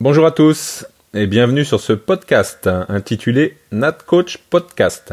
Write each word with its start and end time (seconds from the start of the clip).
Bonjour 0.00 0.26
à 0.26 0.30
tous 0.30 0.86
et 1.12 1.26
bienvenue 1.26 1.64
sur 1.64 1.80
ce 1.80 1.92
podcast 1.92 2.70
intitulé 2.88 3.56
Nat 3.72 3.98
Coach 4.06 4.38
Podcast. 4.48 5.12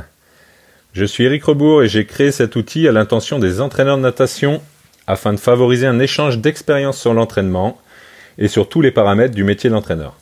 Je 0.93 1.05
suis 1.05 1.23
Eric 1.23 1.43
Rebourg 1.45 1.81
et 1.81 1.87
j'ai 1.87 2.05
créé 2.05 2.31
cet 2.31 2.55
outil 2.55 2.87
à 2.87 2.91
l'intention 2.91 3.39
des 3.39 3.61
entraîneurs 3.61 3.97
de 3.97 4.03
natation 4.03 4.61
afin 5.07 5.33
de 5.33 5.39
favoriser 5.39 5.87
un 5.87 5.97
échange 5.97 6.37
d'expériences 6.37 7.01
sur 7.01 7.15
l'entraînement 7.15 7.81
et 8.37 8.47
sur 8.47 8.69
tous 8.69 8.81
les 8.81 8.91
paramètres 8.91 9.33
du 9.33 9.43
métier 9.43 9.71
d'entraîneur. 9.71 10.17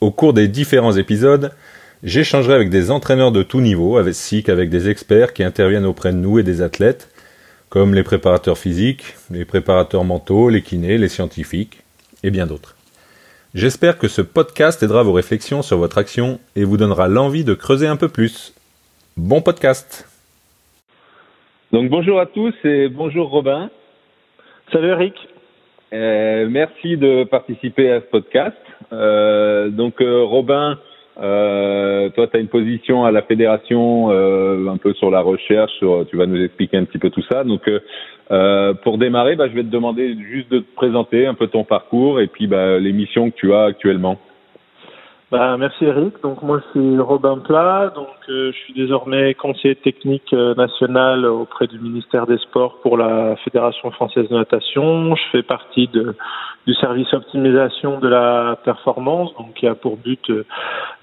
Au 0.00 0.10
cours 0.10 0.32
des 0.32 0.48
différents 0.48 0.96
épisodes, 0.96 1.52
j'échangerai 2.02 2.54
avec 2.54 2.70
des 2.70 2.90
entraîneurs 2.90 3.32
de 3.32 3.42
tout 3.42 3.60
niveau, 3.60 3.98
ainsi 3.98 4.42
qu'avec 4.42 4.70
des 4.70 4.88
experts 4.88 5.34
qui 5.34 5.44
interviennent 5.44 5.84
auprès 5.84 6.12
de 6.12 6.16
nous 6.16 6.38
et 6.38 6.42
des 6.42 6.62
athlètes, 6.62 7.10
comme 7.68 7.92
les 7.92 8.02
préparateurs 8.02 8.56
physiques, 8.56 9.14
les 9.30 9.44
préparateurs 9.44 10.04
mentaux, 10.04 10.48
les 10.48 10.62
kinés, 10.62 10.96
les 10.96 11.10
scientifiques 11.10 11.82
et 12.22 12.30
bien 12.30 12.46
d'autres. 12.46 12.73
J'espère 13.54 13.98
que 13.98 14.08
ce 14.08 14.20
podcast 14.20 14.82
aidera 14.82 15.04
vos 15.04 15.12
réflexions 15.12 15.62
sur 15.62 15.78
votre 15.78 15.96
action 15.96 16.40
et 16.56 16.64
vous 16.64 16.76
donnera 16.76 17.06
l'envie 17.06 17.44
de 17.44 17.54
creuser 17.54 17.86
un 17.86 17.94
peu 17.94 18.08
plus. 18.08 18.52
Bon 19.16 19.42
podcast 19.42 20.08
Donc 21.70 21.88
bonjour 21.88 22.18
à 22.18 22.26
tous 22.26 22.52
et 22.64 22.88
bonjour 22.88 23.30
Robin. 23.30 23.70
Salut 24.72 24.88
Eric. 24.88 25.14
Euh, 25.92 26.48
merci 26.50 26.96
de 26.96 27.22
participer 27.22 27.92
à 27.92 28.00
ce 28.00 28.06
podcast. 28.06 28.56
Euh, 28.92 29.68
donc 29.68 30.00
euh, 30.00 30.24
Robin, 30.24 30.80
euh, 31.20 32.08
toi, 32.10 32.26
tu 32.26 32.36
as 32.36 32.40
une 32.40 32.48
position 32.48 33.04
à 33.04 33.12
la 33.12 33.22
fédération 33.22 34.10
euh, 34.10 34.68
un 34.68 34.76
peu 34.76 34.92
sur 34.94 35.10
la 35.10 35.20
recherche, 35.20 35.72
sur, 35.78 36.06
tu 36.08 36.16
vas 36.16 36.26
nous 36.26 36.42
expliquer 36.42 36.76
un 36.76 36.84
petit 36.84 36.98
peu 36.98 37.10
tout 37.10 37.22
ça. 37.30 37.44
Donc, 37.44 37.68
euh, 37.68 37.80
euh 38.30 38.74
pour 38.82 38.98
démarrer, 38.98 39.36
bah, 39.36 39.48
je 39.48 39.54
vais 39.54 39.62
te 39.62 39.68
demander 39.68 40.16
juste 40.30 40.50
de 40.50 40.60
te 40.60 40.74
présenter 40.74 41.26
un 41.26 41.34
peu 41.34 41.46
ton 41.46 41.64
parcours 41.64 42.20
et 42.20 42.26
puis 42.26 42.46
bah, 42.46 42.78
les 42.78 42.92
missions 42.92 43.30
que 43.30 43.36
tu 43.36 43.52
as 43.52 43.64
actuellement. 43.64 44.18
Bah, 45.34 45.56
merci 45.58 45.84
Eric. 45.84 46.22
Donc 46.22 46.42
moi 46.42 46.60
c'est 46.72 46.98
Robin 46.98 47.38
Plat. 47.38 47.90
Donc 47.92 48.06
euh, 48.28 48.52
je 48.52 48.56
suis 48.56 48.72
désormais 48.72 49.34
conseiller 49.34 49.74
technique 49.74 50.32
euh, 50.32 50.54
national 50.54 51.26
auprès 51.26 51.66
du 51.66 51.80
ministère 51.80 52.28
des 52.28 52.38
Sports 52.38 52.78
pour 52.82 52.96
la 52.96 53.34
Fédération 53.42 53.90
française 53.90 54.28
de 54.28 54.34
natation. 54.36 55.16
Je 55.16 55.22
fais 55.32 55.42
partie 55.42 55.88
de, 55.88 56.14
du 56.68 56.74
service 56.74 57.12
optimisation 57.12 57.98
de 57.98 58.06
la 58.06 58.60
performance, 58.64 59.34
donc 59.36 59.54
qui 59.54 59.66
a 59.66 59.74
pour 59.74 59.96
but 59.96 60.30
euh, 60.30 60.46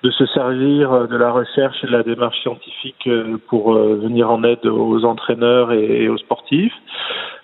de 0.01 0.11
se 0.11 0.25
servir 0.27 1.09
de 1.09 1.17
la 1.17 1.29
recherche 1.29 1.83
et 1.83 1.87
de 1.87 1.91
la 1.91 2.03
démarche 2.03 2.41
scientifique 2.41 3.09
pour 3.49 3.73
venir 3.73 4.31
en 4.31 4.45
aide 4.45 4.65
aux 4.65 5.03
entraîneurs 5.03 5.73
et 5.73 6.07
aux 6.07 6.17
sportifs. 6.17 6.73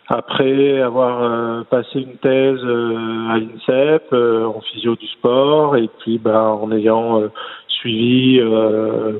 Après 0.10 0.80
avoir 0.80 1.22
euh, 1.22 1.64
passé 1.64 2.00
une 2.00 2.16
thèse 2.18 2.64
euh, 2.64 3.28
à 3.30 3.40
l'INSEP 3.40 4.04
euh, 4.14 4.46
en 4.46 4.62
physio 4.62 4.96
du 4.96 5.06
sport 5.08 5.76
et 5.76 5.90
puis 6.00 6.18
bah, 6.18 6.44
en 6.44 6.72
ayant 6.72 7.24
suivi 7.68 8.42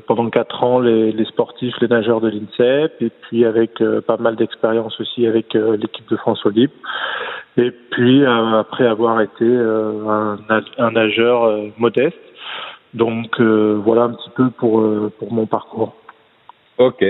pendant 0.08 0.30
quatre 0.30 0.64
ans 0.64 0.80
les, 0.80 1.12
les, 1.12 1.24
sportifs, 1.26 1.74
les 1.80 1.86
nageurs 1.86 2.20
de 2.20 2.28
l'INSEP 2.28 3.02
et 3.02 3.10
puis 3.10 3.44
avec 3.44 3.80
pas 4.06 4.16
mal 4.16 4.34
d'expérience 4.34 4.98
aussi 5.00 5.26
avec 5.26 5.54
l'équipe 5.54 6.08
de 6.10 6.16
France 6.16 6.44
Olympe. 6.44 6.72
Et 7.56 7.70
puis 7.70 8.24
après 8.26 8.84
avoir 8.84 9.20
été 9.20 9.44
un, 9.46 10.38
un, 10.78 10.90
nageur 10.90 11.56
modeste. 11.78 12.18
Donc 12.94 13.40
voilà 13.40 14.04
un 14.04 14.14
petit 14.14 14.30
peu 14.34 14.50
pour, 14.50 14.82
pour 15.20 15.32
mon 15.32 15.46
parcours. 15.46 15.94
Ok, 16.78 17.04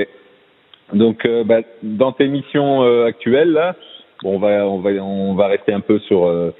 donc, 0.92 1.24
euh, 1.26 1.44
bah, 1.44 1.60
dans 1.82 2.12
tes 2.12 2.28
missions 2.28 2.82
euh, 2.82 3.06
actuelles, 3.06 3.52
là, 3.52 3.74
bon, 4.22 4.36
on 4.36 4.38
va, 4.38 4.66
on 4.66 4.78
va, 4.78 4.90
on 5.02 5.34
va 5.34 5.46
rester 5.48 5.72
un 5.72 5.80
peu 5.80 5.98
sur 6.00 6.26
euh, 6.26 6.50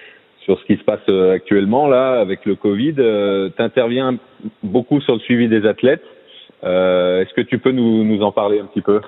sur 0.44 0.58
ce 0.60 0.64
qui 0.64 0.76
se 0.76 0.84
passe 0.84 1.06
actuellement 1.34 1.88
là 1.88 2.20
avec 2.20 2.46
le 2.46 2.54
Covid. 2.54 2.94
tu 2.94 3.62
interviens 3.62 4.16
beaucoup 4.62 4.98
sur 5.02 5.12
le 5.12 5.20
suivi 5.20 5.46
des 5.46 5.66
athlètes. 5.66 6.04
Est-ce 6.62 7.34
que 7.34 7.42
tu 7.42 7.58
peux 7.58 7.70
nous, 7.70 8.02
nous 8.02 8.22
en 8.22 8.32
parler 8.32 8.58
un 8.58 8.64
petit 8.64 8.80
peu? 8.80 9.02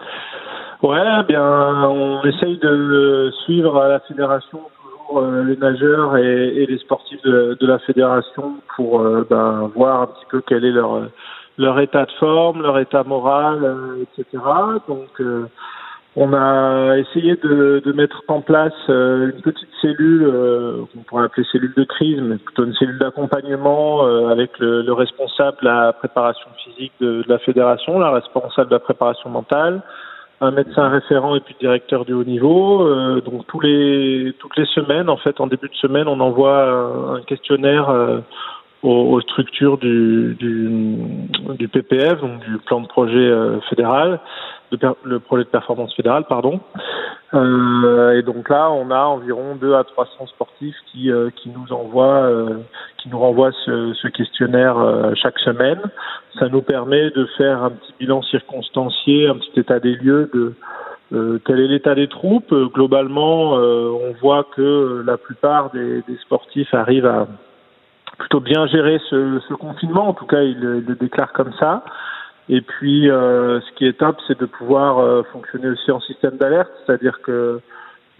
Ouais, 0.82 1.24
bien, 1.26 1.88
on 1.88 2.22
essaye 2.24 2.58
de 2.58 3.32
suivre 3.44 3.80
à 3.80 3.88
la 3.88 4.00
fédération 4.00 4.58
toujours 4.82 5.22
les 5.46 5.56
nageurs 5.56 6.18
et, 6.18 6.62
et 6.62 6.66
les 6.66 6.76
sportifs 6.76 7.22
de, 7.22 7.56
de, 7.58 7.66
la 7.66 7.78
fédération 7.78 8.56
pour 8.76 9.02
ben, 9.30 9.70
voir 9.74 10.02
un 10.02 10.06
petit 10.08 10.26
peu 10.30 10.42
quel 10.46 10.66
est 10.66 10.72
leur 10.72 11.08
leur 11.60 11.78
état 11.78 12.06
de 12.06 12.12
forme, 12.12 12.62
leur 12.62 12.78
état 12.78 13.04
moral, 13.04 13.58
euh, 13.62 14.02
etc. 14.02 14.42
Donc, 14.88 15.08
euh, 15.20 15.46
on 16.16 16.32
a 16.32 16.96
essayé 16.98 17.36
de, 17.36 17.80
de, 17.84 17.92
mettre 17.92 18.22
en 18.26 18.40
place 18.40 18.72
euh, 18.88 19.30
une 19.30 19.42
petite 19.42 19.68
cellule, 19.80 20.26
qu'on 20.92 21.02
pourrait 21.02 21.24
appeler 21.24 21.46
cellule 21.52 21.74
de 21.76 21.84
crise, 21.84 22.18
mais 22.20 22.36
plutôt 22.36 22.64
une 22.64 22.74
cellule 22.74 22.98
d'accompagnement 22.98 24.04
avec 24.28 24.58
le, 24.58 24.82
le, 24.82 24.92
responsable 24.92 25.58
de 25.62 25.66
la 25.68 25.92
préparation 25.92 26.48
physique 26.64 26.92
de, 27.00 27.22
de, 27.22 27.28
la 27.28 27.38
fédération, 27.38 27.98
la 28.00 28.10
responsable 28.10 28.70
de 28.70 28.74
la 28.74 28.80
préparation 28.80 29.30
mentale, 29.30 29.82
un 30.40 30.50
médecin 30.50 30.88
référent 30.88 31.36
et 31.36 31.40
puis 31.40 31.54
directeur 31.60 32.04
du 32.04 32.12
haut 32.12 32.24
niveau. 32.24 33.20
donc 33.20 33.46
tous 33.46 33.60
les 33.60 34.34
toutes 34.40 34.56
les 34.56 34.66
semaines, 34.66 35.08
en 35.08 35.18
fait, 35.18 35.40
en 35.40 35.46
début 35.46 35.68
de 35.68 35.74
semaine, 35.74 36.08
on 36.08 36.18
envoie 36.18 36.64
un, 36.64 37.14
un 37.16 37.20
questionnaire 37.22 37.88
aux, 38.82 39.20
structures 39.20 39.78
du, 39.78 40.36
du, 40.38 40.96
du, 41.58 41.68
PPF, 41.68 42.20
donc 42.20 42.40
du 42.40 42.58
plan 42.66 42.80
de 42.80 42.86
projet 42.86 43.18
euh, 43.18 43.60
fédéral, 43.68 44.20
de 44.72 44.78
le 45.04 45.20
projet 45.20 45.44
de 45.44 45.48
performance 45.48 45.94
fédérale, 45.94 46.24
pardon. 46.28 46.60
Euh, 47.32 48.18
et 48.18 48.22
donc 48.22 48.48
là, 48.48 48.70
on 48.70 48.90
a 48.90 49.04
environ 49.04 49.54
2 49.54 49.74
à 49.74 49.84
300 49.84 50.26
sportifs 50.26 50.74
qui, 50.90 51.10
euh, 51.10 51.30
qui 51.36 51.50
nous 51.50 51.72
envoient, 51.72 52.22
euh, 52.22 52.58
qui 52.98 53.08
nous 53.08 53.18
renvoient 53.18 53.52
ce, 53.64 53.92
ce 53.94 54.08
questionnaire 54.08 54.76
chaque 55.14 55.38
semaine. 55.40 55.80
Ça 56.38 56.48
nous 56.48 56.62
permet 56.62 57.10
de 57.10 57.26
faire 57.36 57.62
un 57.62 57.70
petit 57.70 57.94
bilan 58.00 58.22
circonstancié, 58.22 59.28
un 59.28 59.36
petit 59.36 59.60
état 59.60 59.80
des 59.80 59.94
lieux 59.94 60.30
de 60.32 60.54
quel 61.44 61.58
est 61.58 61.66
l'état 61.66 61.96
des 61.96 62.06
troupes. 62.06 62.54
Globalement, 62.72 63.54
on 63.54 64.12
voit 64.20 64.46
que 64.54 65.02
la 65.04 65.16
plupart 65.16 65.70
des, 65.70 66.02
des 66.02 66.16
sportifs 66.18 66.72
arrivent 66.72 67.06
à 67.06 67.26
plutôt 68.20 68.40
bien 68.40 68.68
géré 68.68 69.00
ce, 69.10 69.54
confinement. 69.54 70.08
En 70.08 70.14
tout 70.14 70.26
cas, 70.26 70.42
il, 70.42 70.60
le 70.60 70.94
déclare 70.94 71.32
comme 71.32 71.52
ça. 71.58 71.82
Et 72.48 72.60
puis, 72.60 73.10
euh, 73.10 73.60
ce 73.60 73.72
qui 73.76 73.86
est 73.86 73.98
top, 73.98 74.16
c'est 74.26 74.38
de 74.38 74.46
pouvoir 74.46 74.98
euh, 74.98 75.22
fonctionner 75.32 75.68
aussi 75.68 75.90
en 75.90 76.00
système 76.00 76.36
d'alerte, 76.36 76.70
c'est-à-dire 76.84 77.20
que 77.22 77.60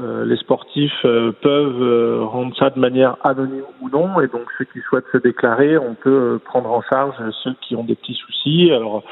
euh, 0.01 0.25
les 0.25 0.37
sportifs 0.37 1.05
euh, 1.05 1.33
peuvent 1.43 1.83
euh, 1.83 2.25
rendre 2.25 2.57
ça 2.57 2.71
de 2.71 2.79
manière 2.79 3.17
anonyme 3.23 3.65
ou 3.83 3.91
non, 3.91 4.21
et 4.21 4.29
donc 4.29 4.45
ceux 4.57 4.65
qui 4.65 4.79
souhaitent 4.89 5.11
se 5.13 5.19
déclarer, 5.19 5.77
on 5.77 5.95
peut 5.95 6.41
prendre 6.45 6.71
en 6.71 6.81
charge 6.81 7.17
ceux 7.43 7.55
qui 7.61 7.77
ont 7.77 7.85
des 7.85 7.97
petits 7.97 8.15
soucis. 8.15 8.71
Alors, 8.71 9.03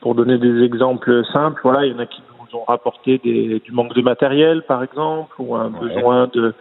pour 0.00 0.14
donner 0.14 0.38
des 0.38 0.62
exemples 0.62 1.24
simples, 1.32 1.60
voilà, 1.64 1.86
il 1.86 1.92
y 1.92 1.96
en 1.96 1.98
a 1.98 2.06
qui 2.06 2.22
nous 2.30 2.35
ont 2.56 2.64
rapporté 2.64 3.18
des, 3.18 3.60
du 3.60 3.72
manque 3.72 3.94
de 3.94 4.02
matériel, 4.02 4.62
par 4.62 4.82
exemple, 4.82 5.34
ou 5.38 5.54
un 5.54 5.70
besoin 5.70 6.28
de 6.32 6.54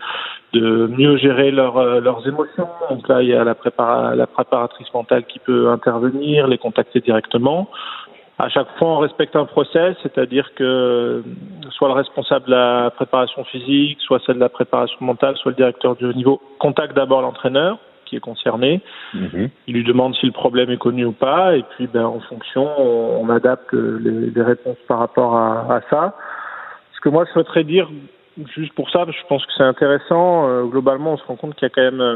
de 0.56 0.88
mieux 0.88 1.18
gérer 1.18 1.52
leur, 1.52 1.78
euh, 1.78 2.00
leurs 2.00 2.26
émotions. 2.26 2.68
Donc 2.90 3.08
là, 3.10 3.22
il 3.22 3.28
y 3.28 3.34
a 3.34 3.44
la, 3.44 3.56
prépara 3.56 4.16
la 4.16 4.26
préparatrice 4.26 4.92
mentale 4.94 5.26
qui 5.26 5.40
peut 5.40 5.70
intervenir, 5.70 6.48
les 6.48 6.58
contacter 6.58 7.02
directement. 7.02 7.68
À 8.40 8.50
chaque 8.50 8.68
fois, 8.78 8.88
on 8.90 8.98
respecte 9.00 9.36
un 9.36 9.46
process, 9.46 9.96
c'est-à-dire 10.02 10.54
que 10.56 11.24
soit 11.72 11.90
le 11.90 11.94
responsable 11.94 12.46
de 12.46 12.52
la 12.52 12.92
préparation 12.92 13.44
physique, 13.46 14.00
soit 14.02 14.20
celle 14.26 14.36
de 14.36 14.42
la 14.42 14.50
préparation 14.50 14.98
mentale, 15.02 15.36
soit 15.38 15.52
le 15.52 15.58
directeur 15.58 15.96
du 15.96 16.06
haut 16.06 16.14
niveau 16.14 16.42
contacte 16.60 16.96
d'abord 16.96 17.22
l'entraîneur 17.22 17.78
qui 18.06 18.16
est 18.16 18.22
concerné. 18.22 18.82
Mm-hmm. 19.14 19.50
Il 19.68 19.74
lui 19.76 19.84
demande 19.84 20.16
si 20.16 20.26
le 20.26 20.32
problème 20.32 20.70
est 20.70 20.78
connu 20.78 21.06
ou 21.06 21.12
pas, 21.12 21.56
et 21.58 21.64
puis 21.64 21.88
ben, 21.88 22.06
en 22.06 22.20
fonction, 22.22 22.68
on, 22.80 23.30
adapte 23.30 23.74
les, 23.74 24.32
les, 24.32 24.42
réponses 24.42 24.78
par 24.88 25.00
rapport 25.00 25.36
à, 25.36 25.76
à 25.76 25.82
ça. 25.90 26.16
Ce 26.96 27.02
que 27.02 27.10
moi 27.10 27.26
je 27.26 27.32
souhaiterais 27.32 27.64
dire 27.64 27.90
juste 28.56 28.74
pour 28.74 28.90
ça, 28.90 29.06
je 29.08 29.28
pense 29.28 29.46
que 29.46 29.52
c'est 29.58 29.64
intéressant. 29.64 30.48
Euh, 30.48 30.64
globalement, 30.66 31.14
on 31.14 31.18
se 31.18 31.24
rend 31.26 31.36
compte 31.36 31.56
qu'il 31.56 31.64
y 31.64 31.72
a 31.72 31.74
quand 31.74 31.82
même 31.82 32.02
euh, 32.02 32.16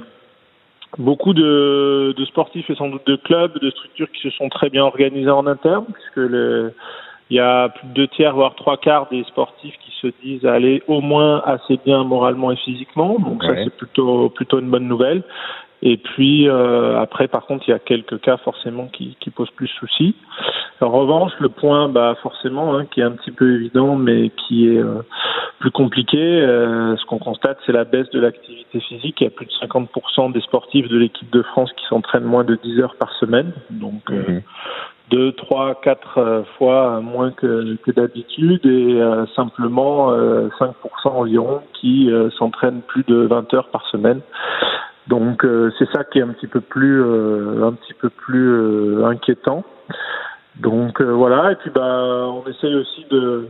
beaucoup 0.98 1.34
de, 1.34 2.14
de, 2.18 2.26
sportifs 2.26 2.70
et 2.70 2.76
sans 2.76 2.90
doute 2.90 3.06
de 3.08 3.16
clubs, 3.16 3.58
de 3.60 3.70
structures 3.70 4.12
qui 4.12 4.22
se 4.22 4.30
sont 4.32 4.50
très 4.50 4.70
bien 4.70 4.84
organisés 4.84 5.30
en 5.30 5.48
interne, 5.48 5.86
puisque 5.94 6.30
le, 6.30 6.74
il 7.30 7.38
y 7.38 7.40
a 7.40 7.70
plus 7.70 7.88
de 7.88 7.94
deux 7.94 8.08
tiers, 8.08 8.34
voire 8.34 8.56
trois 8.56 8.78
quarts 8.78 9.08
des 9.10 9.24
sportifs 9.26 9.76
qui 9.80 9.92
se 10.02 10.08
disent 10.24 10.46
aller 10.46 10.82
au 10.88 11.02
moins 11.02 11.42
assez 11.46 11.80
bien 11.86 12.04
moralement 12.04 12.52
et 12.52 12.58
physiquement. 12.58 13.18
Donc 13.20 13.44
ça, 13.44 13.54
c'est 13.56 13.76
plutôt 13.76 14.30
plutôt 14.30 14.60
une 14.60 14.70
bonne 14.70 14.88
nouvelle. 14.88 15.24
Et 15.82 15.98
puis 15.98 16.50
euh, 16.50 17.00
après, 17.00 17.28
par 17.28 17.46
contre, 17.46 17.64
il 17.68 17.72
y 17.72 17.74
a 17.74 17.80
quelques 17.80 18.20
cas 18.20 18.38
forcément 18.38 18.88
qui, 18.88 19.16
qui 19.20 19.30
posent 19.30 19.52
plus 19.52 19.68
soucis. 19.68 20.16
En 20.82 20.90
revanche, 20.90 21.32
le 21.40 21.50
point, 21.50 21.90
bah 21.90 22.16
forcément, 22.22 22.76
hein, 22.78 22.86
qui 22.86 23.02
est 23.02 23.04
un 23.04 23.12
petit 23.12 23.32
peu 23.32 23.56
évident, 23.56 23.96
mais 23.96 24.30
qui 24.30 24.68
est 24.68 24.78
euh, 24.78 25.02
plus 25.60 25.72
compliqué, 25.72 26.18
euh, 26.18 26.96
ce 26.98 27.06
qu'on 27.06 27.20
constate, 27.20 27.58
c'est 27.66 27.72
la 27.72 27.86
baisse 27.86 28.10
de 28.12 28.20
l'activité 28.20 28.80
physique. 28.82 29.18
Il 29.22 29.26
y 29.26 29.28
a 29.28 29.30
plus 29.30 29.46
de 29.46 29.52
50% 29.52 30.34
des 30.34 30.42
sportifs 30.42 30.88
de 30.88 30.98
l'équipe 30.98 31.30
de 31.32 31.42
France 31.44 31.72
qui 31.74 31.86
s'entraînent 31.88 32.24
moins 32.24 32.44
de 32.44 32.56
10 32.62 32.80
heures 32.82 32.96
par 32.96 33.14
semaine, 33.14 33.54
donc 33.70 34.10
mmh. 34.10 34.40
deux, 35.12 35.32
trois, 35.34 35.76
quatre 35.82 36.46
fois 36.58 37.02
moins 37.02 37.32
que, 37.32 37.76
que 37.84 37.92
d'habitude, 37.92 38.66
et 38.66 39.02
simplement 39.36 40.14
5% 40.14 40.74
environ 41.04 41.62
qui 41.74 42.10
s'entraînent 42.38 42.82
plus 42.88 43.04
de 43.04 43.16
20 43.16 43.54
heures 43.54 43.70
par 43.70 43.86
semaine. 43.88 44.22
Donc 45.10 45.46
c'est 45.78 45.90
ça 45.92 46.04
qui 46.04 46.20
est 46.20 46.22
un 46.22 46.30
petit 46.30 46.48
peu 46.48 46.62
plus 46.62 47.04
un 47.04 47.74
petit 47.74 47.94
peu 47.94 48.10
plus 48.10 49.04
inquiétant. 49.04 49.64
Donc 50.58 51.02
voilà 51.02 51.52
et 51.52 51.56
puis 51.56 51.72
bah 51.72 52.28
on 52.28 52.48
essaye 52.48 52.76
aussi 52.76 53.06
de 53.10 53.50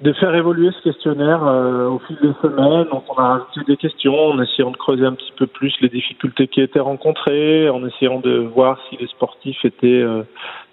de 0.00 0.12
faire 0.12 0.34
évoluer 0.34 0.70
ce 0.70 0.82
questionnaire 0.82 1.44
euh, 1.44 1.88
au 1.88 1.98
fil 2.00 2.16
des 2.22 2.32
semaines. 2.40 2.86
Donc 2.90 3.04
on 3.08 3.18
a 3.18 3.38
rajouté 3.38 3.60
des 3.66 3.76
questions 3.76 4.14
en 4.14 4.40
essayant 4.40 4.70
de 4.70 4.76
creuser 4.76 5.04
un 5.04 5.14
petit 5.14 5.32
peu 5.36 5.46
plus 5.46 5.74
les 5.80 5.88
difficultés 5.88 6.46
qui 6.46 6.60
étaient 6.60 6.80
rencontrées, 6.80 7.68
en 7.68 7.84
essayant 7.84 8.20
de 8.20 8.38
voir 8.38 8.78
si 8.88 8.96
les 8.96 9.08
sportifs 9.08 9.64
étaient 9.64 10.02
euh, 10.02 10.22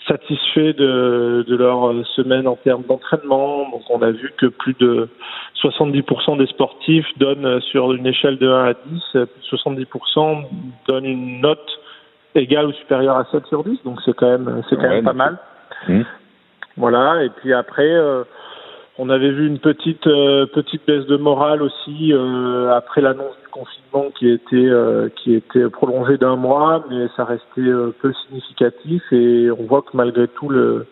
satisfaits 0.08 0.74
de, 0.78 1.46
de, 1.48 1.56
leur 1.56 1.90
euh, 1.90 2.04
semaine 2.16 2.48
en 2.48 2.56
termes 2.56 2.84
d'entraînement. 2.84 3.70
Donc 3.70 3.82
on 3.90 4.02
a 4.02 4.12
vu 4.12 4.34
que 4.38 4.48
plus 4.48 4.76
de 4.80 5.10
70% 5.62 6.38
des 6.38 6.48
sportifs 6.48 7.08
donnent 7.18 7.60
sur 7.62 7.94
une 7.94 8.06
échelle 8.06 8.38
de 8.38 8.48
1 8.48 8.66
à 8.66 8.74
10, 8.74 9.18
70% 9.52 10.46
donnent 10.88 11.06
une 11.06 11.42
note 11.42 11.80
égale 12.36 12.68
ou 12.68 12.74
supérieure 12.74 13.18
à 13.18 13.26
7 13.32 13.46
sur 13.48 13.64
10. 13.64 13.84
Donc 13.84 14.00
c'est 14.06 14.14
quand 14.16 14.30
même 14.30 14.62
c'est 14.70 14.76
quand 14.76 14.90
même 14.90 15.06
pas 15.06 15.14
mal. 15.14 15.38
Mmh. 15.88 16.02
Voilà. 16.78 17.24
Et 17.24 17.30
puis 17.30 17.54
après. 17.54 17.92
On 18.98 19.10
avait 19.10 19.32
vu 19.32 19.46
une 19.46 19.60
petite 19.60 20.08
euh, 20.08 20.46
petite 20.46 20.88
baisse 20.88 21.06
de 21.08 21.18
morale 21.18 21.62
aussi 21.62 22.14
euh, 22.14 22.74
après 22.74 23.02
l'annonce 23.02 23.38
du 23.42 23.48
confinement 23.50 24.10
qui 24.18 24.30
était 24.30 24.56
euh, 24.56 25.10
qui 25.18 25.34
était 25.34 25.70
prolongé 25.70 26.18
d'un 26.18 26.38
mois, 26.38 26.86
mais 26.90 27.08
ça 27.18 27.26
restait 27.26 27.70
peu 28.02 28.14
significatif 28.26 29.04
et 29.12 29.52
on 29.52 29.64
voit 29.64 29.82
que 29.82 29.98
malgré 29.98 30.30
tout 30.30 30.48
le 30.48 30.86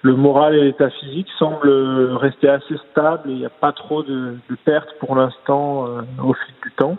le 0.00 0.16
moral 0.16 0.54
et 0.54 0.62
l'état 0.62 0.88
physique 0.88 1.28
semblent 1.38 2.16
rester 2.16 2.48
assez 2.48 2.76
stables 2.90 3.28
et 3.28 3.32
il 3.32 3.38
n'y 3.38 3.46
a 3.46 3.50
pas 3.50 3.72
trop 3.72 4.02
de, 4.02 4.36
de 4.48 4.56
pertes 4.64 4.94
pour 4.98 5.14
l'instant 5.14 5.88
au 6.22 6.32
fil 6.32 6.54
du 6.62 6.72
temps. 6.72 6.96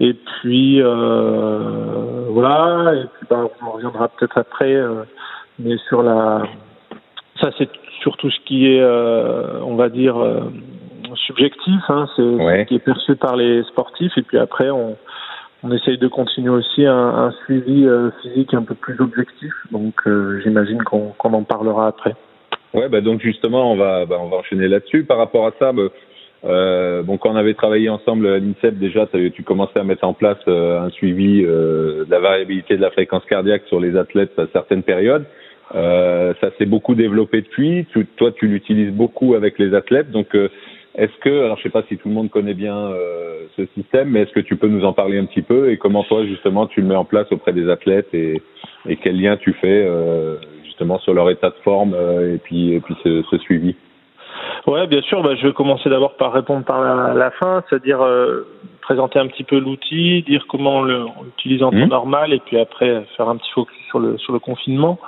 Et 0.00 0.14
puis 0.14 0.80
voilà, 0.80 2.94
et 2.94 3.04
puis 3.04 3.26
bah, 3.28 3.44
on 3.66 3.72
reviendra 3.72 4.08
peut-être 4.08 4.38
après, 4.38 4.80
mais 5.58 5.76
sur 5.88 6.02
la 6.02 6.42
ça 7.40 7.50
c'est 7.58 7.68
surtout 8.00 8.30
ce 8.30 8.38
qui 8.46 8.66
est, 8.66 8.80
euh, 8.80 9.60
on 9.62 9.74
va 9.74 9.88
dire, 9.88 10.16
euh, 10.16 10.40
subjectif. 11.26 11.80
Hein, 11.88 12.06
c'est 12.16 12.22
ce 12.22 12.64
qui 12.64 12.74
est 12.76 12.84
perçu 12.84 13.16
par 13.16 13.36
les 13.36 13.62
sportifs. 13.64 14.12
Et 14.16 14.22
puis 14.22 14.38
après, 14.38 14.70
on, 14.70 14.96
on 15.62 15.72
essaye 15.72 15.98
de 15.98 16.08
continuer 16.08 16.50
aussi 16.50 16.86
un, 16.86 16.94
un 16.96 17.30
suivi 17.44 17.84
euh, 17.86 18.10
physique 18.22 18.54
un 18.54 18.62
peu 18.62 18.74
plus 18.74 19.00
objectif. 19.00 19.52
Donc 19.72 19.94
j'imagine 20.42 20.82
qu'on 20.82 21.14
en 21.22 21.42
parlera 21.42 21.88
après. 21.88 22.14
Ouais, 22.74 22.88
bah 22.88 23.00
donc 23.00 23.20
justement, 23.20 23.72
on 23.72 23.76
va, 23.76 24.04
bah, 24.04 24.16
on 24.20 24.28
va 24.28 24.36
enchaîner 24.36 24.68
là-dessus. 24.68 25.04
Par 25.04 25.16
rapport 25.18 25.46
à 25.46 25.52
ça, 25.58 25.72
bah, 25.72 25.88
bon, 27.02 27.16
quand 27.16 27.30
on 27.30 27.36
avait 27.36 27.54
travaillé 27.54 27.88
ensemble 27.88 28.26
à 28.26 28.38
l'INSEP, 28.38 28.78
déjà, 28.78 29.06
tu 29.06 29.42
commençais 29.42 29.80
à 29.80 29.84
mettre 29.84 30.04
en 30.04 30.12
place 30.12 30.38
un 30.46 30.90
suivi 30.90 31.42
de 31.42 32.06
la 32.10 32.20
variabilité 32.20 32.76
de 32.76 32.82
la 32.82 32.90
fréquence 32.90 33.24
cardiaque 33.24 33.62
sur 33.68 33.80
les 33.80 33.96
athlètes 33.96 34.38
à 34.38 34.46
certaines 34.52 34.82
périodes. 34.82 35.24
Euh, 35.74 36.32
ça 36.40 36.50
s'est 36.56 36.66
beaucoup 36.66 36.94
développé 36.94 37.42
depuis. 37.42 37.86
toi, 38.16 38.32
tu 38.32 38.46
l'utilises 38.46 38.92
beaucoup 38.92 39.34
avec 39.34 39.58
les 39.58 39.74
athlètes. 39.74 40.10
Donc, 40.10 40.34
euh, 40.34 40.48
est-ce 40.94 41.16
que, 41.20 41.44
alors 41.44 41.58
je 41.58 41.64
sais 41.64 41.70
pas 41.70 41.82
si 41.88 41.96
tout 41.96 42.08
le 42.08 42.14
monde 42.14 42.30
connaît 42.30 42.54
bien 42.54 42.76
euh, 42.76 43.46
ce 43.56 43.66
système, 43.74 44.10
mais 44.10 44.22
est-ce 44.22 44.32
que 44.32 44.40
tu 44.40 44.56
peux 44.56 44.68
nous 44.68 44.84
en 44.84 44.92
parler 44.92 45.18
un 45.18 45.26
petit 45.26 45.42
peu? 45.42 45.70
Et 45.70 45.76
comment 45.76 46.02
toi 46.04 46.24
justement 46.24 46.66
tu 46.66 46.80
le 46.80 46.86
mets 46.86 46.96
en 46.96 47.04
place 47.04 47.30
auprès 47.30 47.52
des 47.52 47.68
athlètes 47.70 48.08
et, 48.12 48.42
et 48.88 48.96
quel 48.96 49.20
lien 49.20 49.36
tu 49.36 49.52
fais 49.52 49.86
justement 50.64 50.98
sur 51.00 51.14
leur 51.14 51.30
état 51.30 51.50
de 51.50 51.56
forme 51.62 51.94
et 51.94 52.38
puis 52.38 52.72
et 52.72 52.80
puis 52.80 52.96
ce, 53.04 53.22
ce 53.30 53.38
suivi? 53.38 53.76
Ouais, 54.66 54.86
bien 54.86 55.02
sûr. 55.02 55.22
Bah, 55.22 55.34
je 55.36 55.46
vais 55.46 55.52
commencer 55.52 55.88
d'abord 55.88 56.16
par 56.16 56.32
répondre 56.32 56.64
par 56.64 56.82
la, 57.14 57.30
fin, 57.32 57.62
c'est-à-dire 57.68 58.00
présenter 58.82 59.20
un 59.20 59.28
petit 59.28 59.44
peu 59.44 59.58
l'outil, 59.58 60.22
dire 60.22 60.46
comment 60.48 60.78
on 60.78 61.24
l'utilise 61.24 61.62
en 61.62 61.70
temps 61.70 61.76
mmh. 61.76 61.88
normal, 61.90 62.32
et 62.32 62.40
puis 62.40 62.58
après 62.58 63.04
faire 63.16 63.28
un 63.28 63.36
petit 63.36 63.50
focus 63.52 63.76
sur 63.88 64.00
le 64.00 64.18
sur 64.18 64.32
le 64.32 64.40
confinement. 64.40 64.98